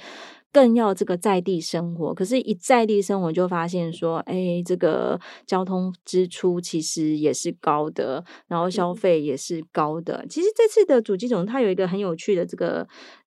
[0.52, 2.12] 更要这个在地生活。
[2.12, 10.16] 可是，一在地生活就发现说，哎，这个交通支出其实也是高的，然后消费也是高的。
[10.18, 12.86] 嗯、其实这次的主机总，它有一个很有趣的这个。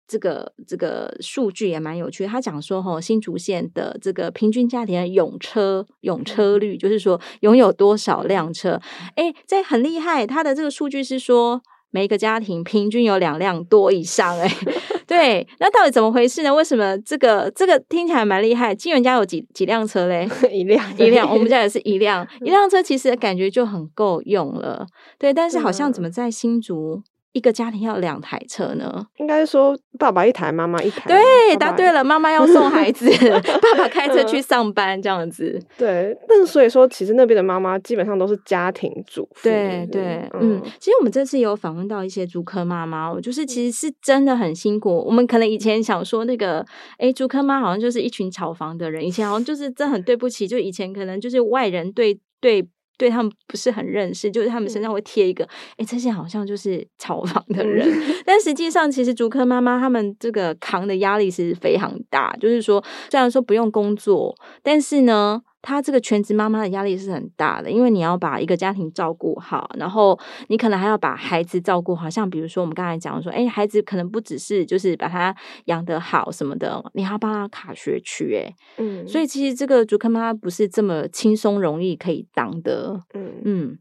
[0.08, 8.78] 这个这个数据也蛮有趣的，他讲说哈，新竹县的这个平均家庭的拥车拥车率，就是说拥有多少辆车，
[9.16, 10.28] 哎，这很厉害。
[10.28, 11.62] 他的这个数据是说，
[11.92, 14.50] 每一个家庭平均有两辆多以上，哎，
[15.06, 16.54] 对，那到底怎么回事呢？
[16.54, 18.74] 为什么这个这个听起来蛮厉害？
[18.74, 20.28] 金源家有几几辆车嘞？
[20.52, 24.86] 一辆一辆，我们家也是一辆 一辆车，其实感觉就很够用了，
[25.20, 25.34] 对。
[25.34, 27.02] 但是好像怎么在新竹？
[27.34, 29.08] 一个家庭要两台车呢？
[29.18, 31.08] 应该说爸爸一台，妈妈一台。
[31.08, 33.10] 对，答对了，妈妈要送孩子，
[33.62, 35.58] 爸爸开车去上班，这样子。
[35.78, 39.44] 对，但是所以说，其实那边的妈妈基本上都是家庭主妇。
[39.44, 45.04] 对对，嗯，其实我们这次有访问到一些竹科妈妈，我就是其实是真的很辛苦。
[45.06, 46.66] 我们可能以前想说那个，
[46.98, 52.68] 哎，竹科妈好像就是一群炒房的人，以前好像就是真的很对不起，就以前可能就是外人对对。
[53.02, 65.42] 对他们不是很认识，就是他们身上会贴一个，哎、嗯，这些好像就是炒 房的人，嗯、但实际上其实竹科妈妈他们这个扛的压力是非常大，就是说虽然说不用工作，但是呢。
[65.62, 72.10] 她这个全职妈妈的压力是很大的，因为你要把一个家庭照顾好，然后你可能还要把孩子照顾好。
[72.10, 75.36] 像比如说我们刚才讲说，哎，孩子可能不只是就是把他
[75.66, 83.78] 养得好什么的，你还要帮他卡学区，哎，嗯，所以其实这个竹科妈妈不是这么轻松容易可以当的，嗯嗯。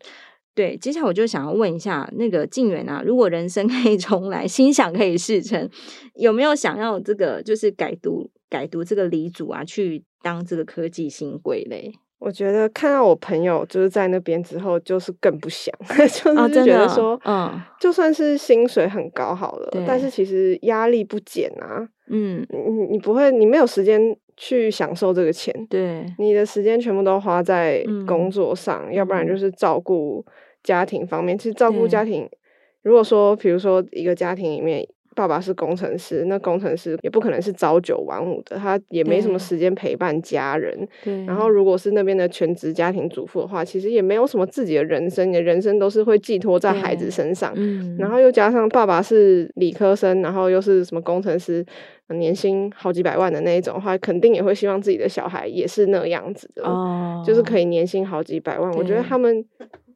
[0.53, 5.71] 对，接下来我就想要问一下那个静远啊，如果人生可以重来，心想可以事成，
[6.17, 11.93] 有没有想要这个就是改读改读这个理组啊，去当这个科技新贵嘞？
[12.19, 30.25] 我觉得看到我朋友就是在那边之后，就是更不想， 就是觉得说，嗯，就算是薪水很高好了，但是其实压力不减啊，嗯，你你不会，你没有时间去享受这个钱，对，你的时间全部都花在工作上，嗯、要不然就是照顾。
[30.63, 32.29] 家庭方面，其实照顾家庭，
[32.83, 34.87] 如果说，比如说一个家庭里面，
[35.17, 40.87] 爸爸是工程师，那工程师也不可能是朝九晚五的，他也没什么时间陪伴家人。
[41.05, 41.25] 对。
[41.25, 47.53] 然后，如果是那边的全职家庭主妇的话，其实也没有什么自己的人生，你的人生都是会寄托在孩子身上。
[47.57, 47.97] 嗯。
[47.99, 51.65] 然后又加上爸爸是理科生，然后又是什么工程师，
[52.09, 58.73] 年薪好几百万的那一种的话，肯定也会希望自己的小孩也是那样子的，哦，就是可以年薪好几百万。
[58.75, 59.45] 我觉得他们。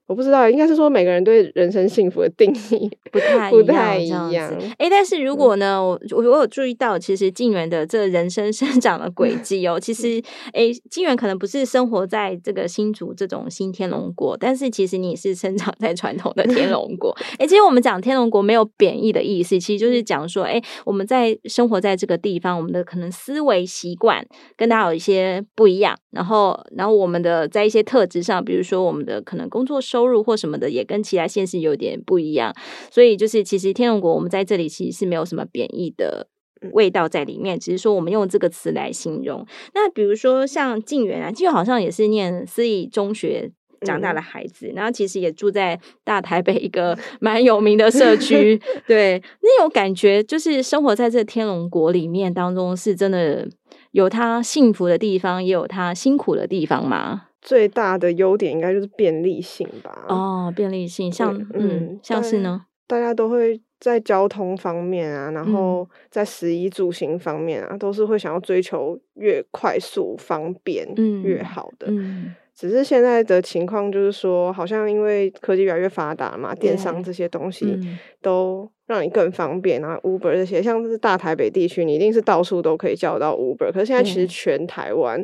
[0.07, 4.31] 我不知道，应该是说每个人对人生幸福的定义 不太不太一样。
[4.77, 17.17] 哎，但是如果呢，我我有注意到，其实静媛的这个人生生长的轨迹哦，其实哎，静媛可能不是生活在这个新竹这种新天龙国，但是其实你是生长在传统的天龙国。
[17.39, 24.27] 哎，其实我们讲天龙国没有贬义的意思，其实就是讲说，哎，我们在生活在这个地方，我们的可能思维习惯
[24.57, 29.81] 跟大家有一些不一样，然后然后我们的在一些特质上，比如说我们的可能工作。
[29.95, 32.53] 收入或什么的也跟其他县市有点不一样，
[32.91, 36.27] 所以就是其实天龙国我们在这里其实是没有什么贬义的
[36.73, 39.47] 味道在里面，只是说我们用这个词来形容。
[39.73, 48.61] 那比如说像静媛啊，静媛好像也是念私立中学长大的孩子，然后其实也住在大台北一个 蛮有名的社区。
[48.89, 53.47] 对，那种感觉就是生活在这天龙国里面当中，是真的
[53.93, 57.29] 有他幸福的地方，也有他辛苦的地方吗？
[57.45, 60.07] 最大的优点应该就是便利性吧。
[60.09, 70.89] 哦，便利性，像嗯，嗯，像是呢，大家都会在交通方面啊，然后在食衣住行方面啊，嗯、都是会想要追求越快速、方便
[71.23, 71.87] 越好的。
[71.89, 77.77] 嗯嗯只是现在的情况就是说，好像因为科技越来越发达嘛，电商这些东西
[78.23, 79.83] 都让你更方便。
[79.83, 83.73] 然后 Uber 这些，像是大台北地区，你一定是到处都可以叫到 Uber。
[83.73, 85.21] 可是现在其实全台湾，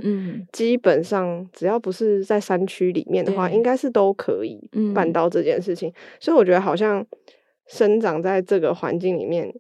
[0.53, 5.93] 基本上只要不是在山区里面的话，应该是都可以办到这件事情。
[6.19, 7.07] 所以我觉得好像
[7.69, 9.55] 生长在这个环境里面。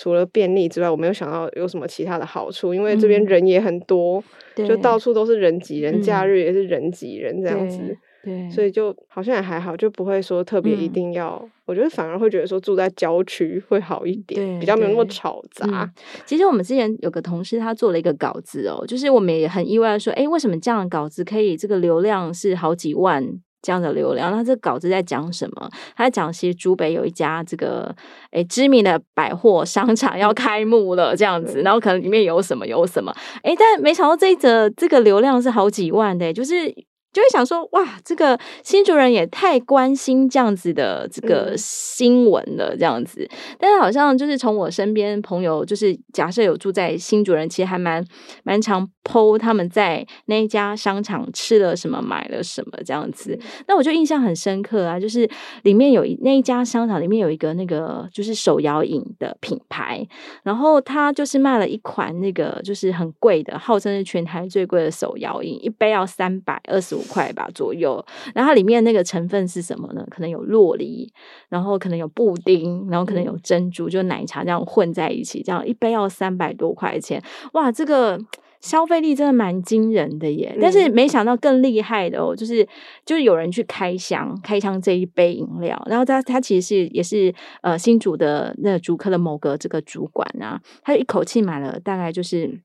[0.00, 4.24] 除了便利之外，我没有想到有什么其他的好处，因为这边人也很多，
[4.56, 7.94] 嗯、就到处都是人挤人，假日也是人挤人这样子，
[8.24, 11.38] 对，所以就好像也还好，就不会说特别一定要。
[11.42, 15.66] 嗯、我觉得反而会觉得说住在郊区会好一点，比较没有那么吵杂。
[15.70, 15.90] 嗯、
[16.24, 23.22] 其实我们之前有个同事，他做了一个稿子哦，就是我们也很意外说，哎，为什么这样的稿子可以这个流量是好几万？
[23.62, 25.70] 这样的流量，那这稿子在讲什么？
[25.96, 27.94] 他在讲，其实竹北有一家这个
[28.32, 36.72] 诶知名的百货商场要开幕了，这样子，然后可能里面有什么有什么，诶，但没想到这一则这个流量是好几万的，就是。
[37.12, 43.28] 就会想说，哇，这个新主人也太关心这样子的这个新闻了，这样子。
[43.58, 48.04] 但是好像就是从我身边朋友，就是假设有住在新主人，其实还蛮
[48.44, 53.36] 蛮常 po 他们在那一家商场吃了什么，买了什么这样子。
[53.66, 55.28] 那我就印象很深刻啊，就是
[55.62, 60.06] 里面有那一家商场里面有一个那个就是手摇饮的品牌，
[60.44, 66.99] 然后他就是卖了一款那个就是很贵的，号称是全台最贵的手摇饮，一杯要三百二十五。
[67.00, 70.06] 五块吧左右，然后它里面那个成分是什么呢？
[70.10, 71.10] 可能有洛梨，
[71.48, 77.22] 然后可能有布丁，然后可能有珍珠，就奶茶这样混在一起，这样一杯要三百多块钱，
[77.54, 78.20] 哇，这个
[78.60, 80.54] 消费力真的蛮惊人的耶！
[80.60, 82.66] 但是没想到更厉害的哦，就是
[83.06, 92.60] 就是有人去开箱开箱这一杯饮料，然后他他其实是也是呃新竹的那个竹科的某个这个主管啊，他一口气买了大概就是。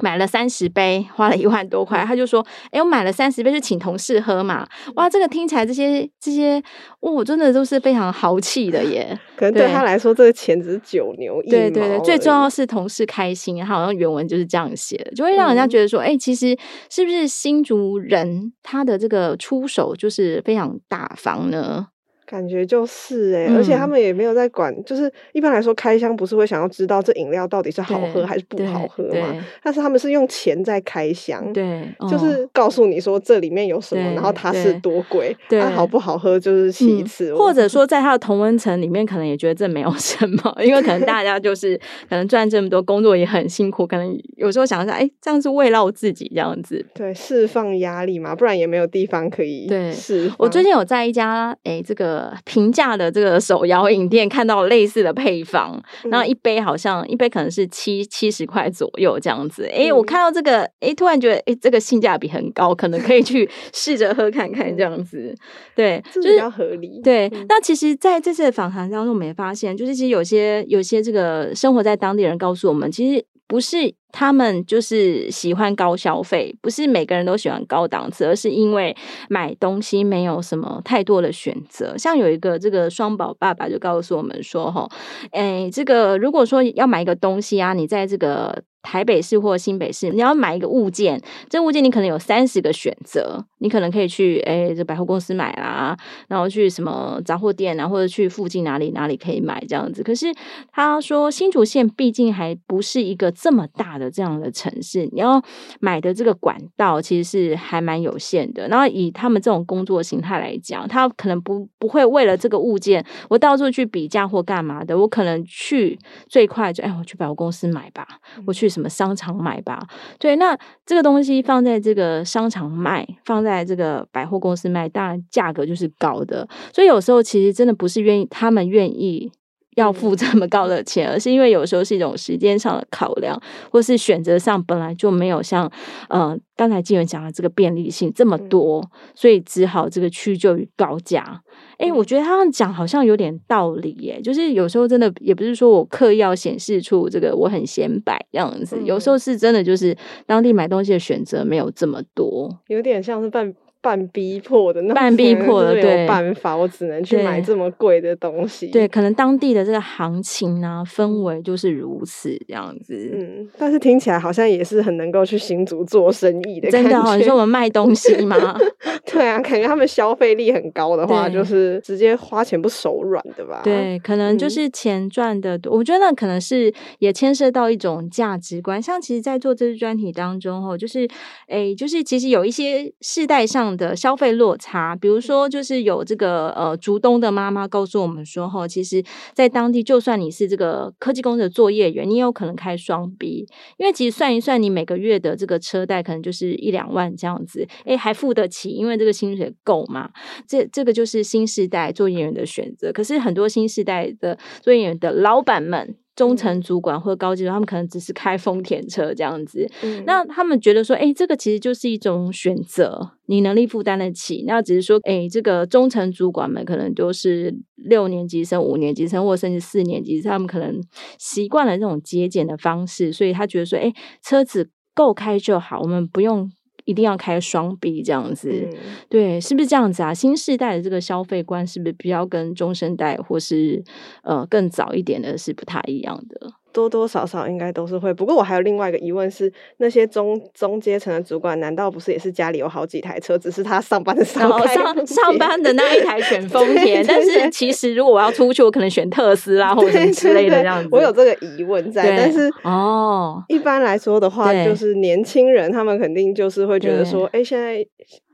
[0.00, 2.04] 买了三十杯，花了一万多块。
[2.04, 6.62] 他就说：“哎、欸，我买了三十杯，就请同事喝嘛。”哇，这个听起来这些这些，
[7.00, 9.18] 哦，真的都是非常豪气的耶。
[9.36, 11.50] 可能对他来说，这个钱只是九牛一毛。
[11.50, 13.58] 对对对，最重要是同事开心。
[13.58, 16.56] 他好像原文就是这样写的，就会让人家觉得说：“哎、嗯欸，其实
[16.90, 21.88] 是不是新竹人他的这个出手就是非常大方呢？”
[22.30, 29.44] 感觉就是哎、欸，嗯、而且他们也没有在管，就是一般来说开箱不是会想要知道这饮料到底是好喝还是不好喝吗？
[29.64, 41.76] 但是他们是用钱在开箱，对，就是告诉你说这里面有什么，然后它是多贵，对，它好不好喝就是其次，嗯、或者说在它的同温层里面，可能也觉得这没有什么， 因为可能大家就是
[42.08, 50.30] 可能赚这么多，工作也很辛苦，可能有时候想一下，哎，这样是慰劳自己这样子，对，释放压力嘛，不然也没有地方可以对是。
[50.38, 52.19] 我最近有在一家哎这个。
[52.44, 59.68] 平价的这个手摇饮店看到类似的配方，然后一杯好像一杯可能是七七十块左右这样子。
[59.72, 65.34] 哎，我看到这个，哎，突然觉得哎，这个性价比很高，可能可以去试着喝看看这样子。
[65.76, 67.00] 对，就是比较合理。
[67.02, 73.94] 对，那其实在这次的访谈当中，我们也发现，就是其实有些有些这个生活在当地人告诉我们，其实不是。
[74.12, 78.96] 他们就是喜欢高消费，不是每个人都喜欢高档次，而是因为
[79.28, 81.96] 买东西没有什么太多的选择。
[81.98, 84.88] 像有一个这个双宝爸爸就告诉我们说：“哈，
[85.32, 95.94] 哎，这个如果说要买一个东西啊，你在这个。”台北市或新北市，你要买一个物件，这物件你可能有三十个选择，你可能可以去诶这百货公司买啦，
[96.28, 100.02] 然后去什么杂货店啊，或者去附近哪里哪里可以买这样子。
[100.02, 100.32] 可是
[100.72, 105.40] 他说新竹县毕竟还不是一个这么大的这样的城市，你要
[105.80, 108.66] 买的这个管道其实是还蛮有限的。
[108.68, 115.98] 然后以他们这种工作形态来讲，他可能不不会为了这个物件，我到处去比价或干嘛的，我可能去
[116.30, 118.08] 最快就哎我去百货公司买吧，
[118.46, 118.70] 我去。
[118.70, 119.84] 什么商场买吧？
[120.20, 126.48] 对，那这个东西放在这个商场卖，放在这个百货公司卖，当然价格就是高的。
[126.72, 129.32] 所以有时候其实真的不是愿意，他们愿意
[129.76, 133.40] 要付这么高的钱，而是因为有时候是一种时间上的考量，
[133.70, 135.70] 或是选择上本来就没有像
[136.08, 141.40] 呃刚才静远讲的这个便利性这么多，所以只好这个屈就于高价。
[141.78, 149.96] 哎、欸，我觉得他们讲好像有点道理耶，就是有时候真的也不是说我刻意要显示出这个我很显摆这样子，有时候是真的就是
[150.26, 153.54] 当地买东西的选择没有这么多，有点像是半。
[153.82, 158.66] 半逼迫的那种，半逼迫的，对，办法，我只能去买这么贵的东西。
[158.66, 162.94] 对，可能当地的这个行情啊，氛围就是如此这样子。
[163.14, 166.70] 嗯，但是听起来好像也是很能够去新竹做生意的。
[166.70, 168.36] 真的哦，你说我们卖东西吗？
[169.10, 173.62] 对啊，感觉他们消费力很高的话，就是直接花钱不手软的吧？
[173.64, 175.74] 对，可能就是钱赚的多。
[175.74, 178.80] 嗯、我觉得那可能是也牵涉到一种价值观。
[178.80, 181.08] 像其实，在做这支专题当中，哦，就是
[181.48, 183.69] 哎，就是其实有一些世代上。
[183.76, 189.02] 的消费落差，比如说，就是有这个呃，竹东的妈妈告诉我们说，哈，其实，
[189.34, 193.46] 在当地，就算你是这个科技公司的作业员，你也有可能开双 B，
[193.78, 200.10] 因为其实算一算，你每个月的这个车贷可能就是一两万这样子，诶，还付得起，因为这个薪水够嘛。
[200.46, 202.92] 这这个就是新时代作业员的选择。
[202.92, 205.96] 可是很多新时代的作业员的老板们。
[206.20, 209.66] 中层主管或高级的，他们可能只是开丰田车这样子。
[209.82, 214.44] 嗯、那他们觉得说，哎、欸，这个其实就是一种选择，你能力负担得起。
[214.46, 220.78] 那只是说，哎、欸，这个中层主管们可能都是六年级生、五年级生，或甚至四年级，他们可能
[221.18, 226.52] 习惯了这种节俭的方式，所以他觉得说，哎、欸，车子够开就好，我们不用。
[226.90, 228.78] 一定要开双臂这样子，嗯、
[229.08, 230.12] 对，是不是这样子啊？
[230.12, 233.80] 新世代的这个消费观是不是比较跟中生代或是
[234.24, 236.52] 呃更早一点的是不太一样的？
[236.72, 250.88] 多多少少应该都是会，不过我还有另外一个疑问是，那些中中阶层的主管，难道不是也是家里有好几台车，只是他上班的时候上上班的那一台选 丰田，但是其实如果我要出去，我可能选特斯拉或者什么之类的这样子。
[250.92, 257.84] 我有这个疑问在，但是哦，一般来说的话，就是年轻人他们肯定就是会觉得说，哎，现在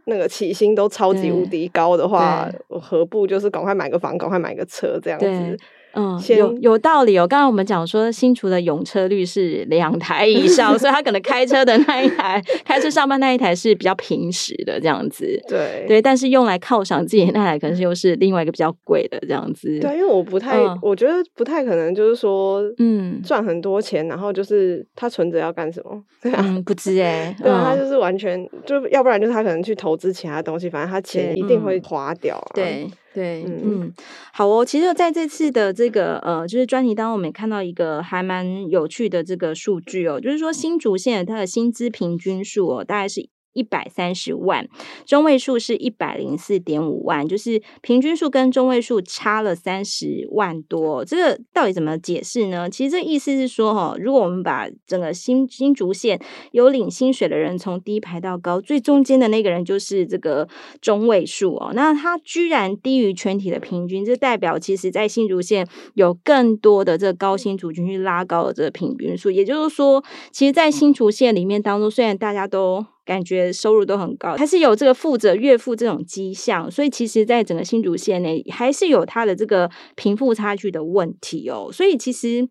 [0.06, 5.58] 那个起薪都超级无敌高的话，我何不就是赶快买个房，赶快买个车这样子。
[5.96, 7.26] 嗯，有有道理哦。
[7.26, 15.24] 刚刚我们讲说，新竹的用车率是两台以上，所以他可能开车的那一台，开车上班那一台是比较平时的这样子。
[15.48, 19.78] 对对，但是用来犒赏自己的那台，可能是又是另外一个比较贵的这样子。
[19.80, 26.02] 对，因为我不太，嗯、我觉得不太可能，就是说，嗯，赚很多钱，然后就是他存着要干什么？
[26.22, 27.36] 对啊，嗯，不知哎、欸。
[27.42, 32.52] 对啊，他就是完全就要不然就是他可能去投资其他东西，反正他钱一定会花掉啊。
[32.54, 32.86] 对。
[33.16, 33.90] 对，嗯，
[34.30, 34.62] 好哦。
[34.62, 44.68] 其实在这次的这个呃，就是专题当中，我们也看到一个还蛮有趣的这个数据哦，就是说新竹县它的薪资平均数哦，大概是一百三十万，
[45.06, 51.04] 中位数是一百零四点五万，就是平均数跟中位数差了三十万多。
[51.04, 52.68] 这个到底怎么解释呢？
[52.68, 56.20] 其实这意思是说，哈，如果我们把整个新新竹县
[56.52, 60.46] 有领薪水的人从低排到高，最中间的那个人就是这个
[60.82, 61.72] 中位数哦。
[61.74, 69.30] 那他居然低于全体的平均，这代表其实在新竹县有更多的这个高薪族群去拉高了这个平均数。
[69.30, 81.70] 也就是说，其实，在新竹县里面当中，虽然大家都感觉收入都很高，还是有这个富者岳父这种迹象，所以其实，在整个新竹县内，还是有它的这个贫富差距的问题哦。
[81.72, 82.46] 所以其实。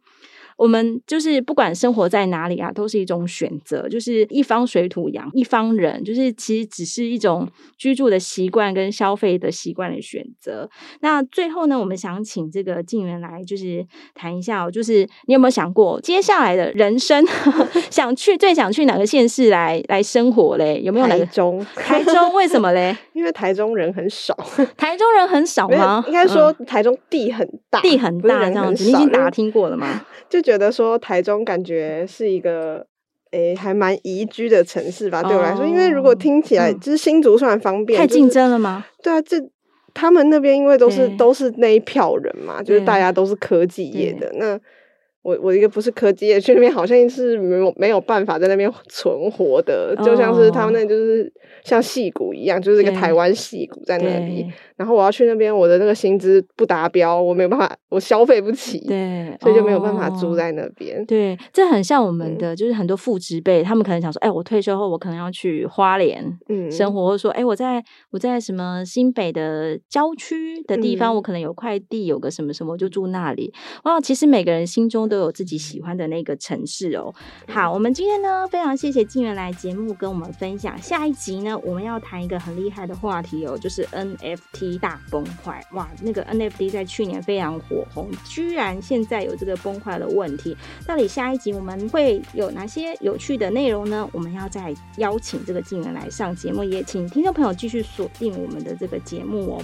[0.58, 3.88] 我们就是不管生活在哪里啊，都是一种选择。
[3.90, 7.48] 就是一方水土养一方人，就是其实只是一种
[7.78, 10.70] 居住的习惯跟消费的习惯的选择。
[11.02, 17.26] 那最后呢，我们想请这个静源来，就是谈一下哦，就是你有没有想过接下来的人生，
[17.92, 20.82] 想去最想去哪个县市来来生活嘞？
[20.82, 21.26] 有没有哪个？
[21.26, 21.66] 台中？
[21.76, 22.96] 台中为什么嘞？
[23.14, 24.34] 因为台中人很少。
[24.78, 26.04] 台中人很少吗？
[26.08, 28.84] 应该说台中地很大，嗯、地很大这样子。
[28.86, 30.06] 你已经打听过了吗？
[30.30, 32.86] 就觉得说台中感觉是一个
[33.32, 38.86] 诶、欸、还蛮宜居的城市吧，对我来说，哦、因为如果听起来就是新竹算方便，太竞争了吗？
[39.02, 39.38] 对啊，这
[39.94, 44.60] 他们那边因为都是都是那一票人嘛，就是大家都是科技业的那。
[45.26, 54.46] 我我一个不是科技业去那边，好像是没有没有办法在那边存活的，就像是他们那就是像戏骨一样，就是一个台湾戏骨在那里。
[54.78, 61.04] 然后我要去那边，我的那个薪资不达标，我没有办法，我消费不起，对，所以就没有办法住在那边。
[61.08, 66.24] 对，这很像我们的，就是很多父职辈，他们可能想说，哎，我退休后我可能要去花莲
[66.70, 73.52] 生活，或者说，哎，我在我在什么新北的郊区的地方，我可能有块地，有个什么什么，我就住那里。
[73.86, 75.15] 哇，其实每个人心中都。
[75.16, 77.16] 都有自己喜欢的那个城市哦。
[77.48, 80.78] 好，我们今天呢，非常谢谢静源来节目跟我们分享。
[80.82, 85.66] 下一集呢，我们要谈一个很厉害的话题哦，就是 NFT 大崩坏。
[85.72, 90.58] 哇，那个 NFT 在去年非常火红，居然现在有这个崩坏的问题。
[90.86, 94.10] 到底下一集我们会有哪些有趣的内容呢？
[94.12, 99.64] 我们要再邀请这个静源来上节目，也请听众朋友继续锁定我们的这个节目哦。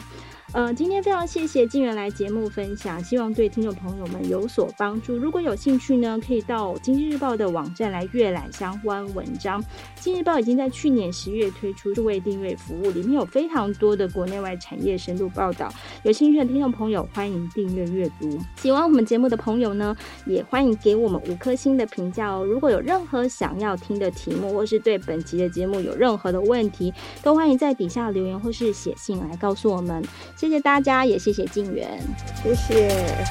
[0.53, 5.15] 呃，今天非常谢谢静媛来节目分享，希望对听众朋友们有所帮助。
[5.15, 9.63] 如果有兴趣呢，可以到经济日报的网站来阅览相关文章。
[9.95, 15.71] 经济日报已经在去年十月推出数位订阅服务，里面有非常多的国内外产业深度报道。
[16.03, 18.37] 有兴趣的听众朋友，欢迎订阅阅读。
[18.57, 19.95] 喜欢我们节目的朋友呢，
[20.25, 22.43] 也欢迎给我们五颗星的评价哦。
[22.45, 26.93] 如果有任何想要听的题目，或是对本集的节目有任何的问题，
[27.23, 30.03] 都欢迎在底下留言或是写信来告诉我们。
[30.41, 31.87] 谢谢大家，也谢谢静源，
[32.41, 33.23] 谢谢。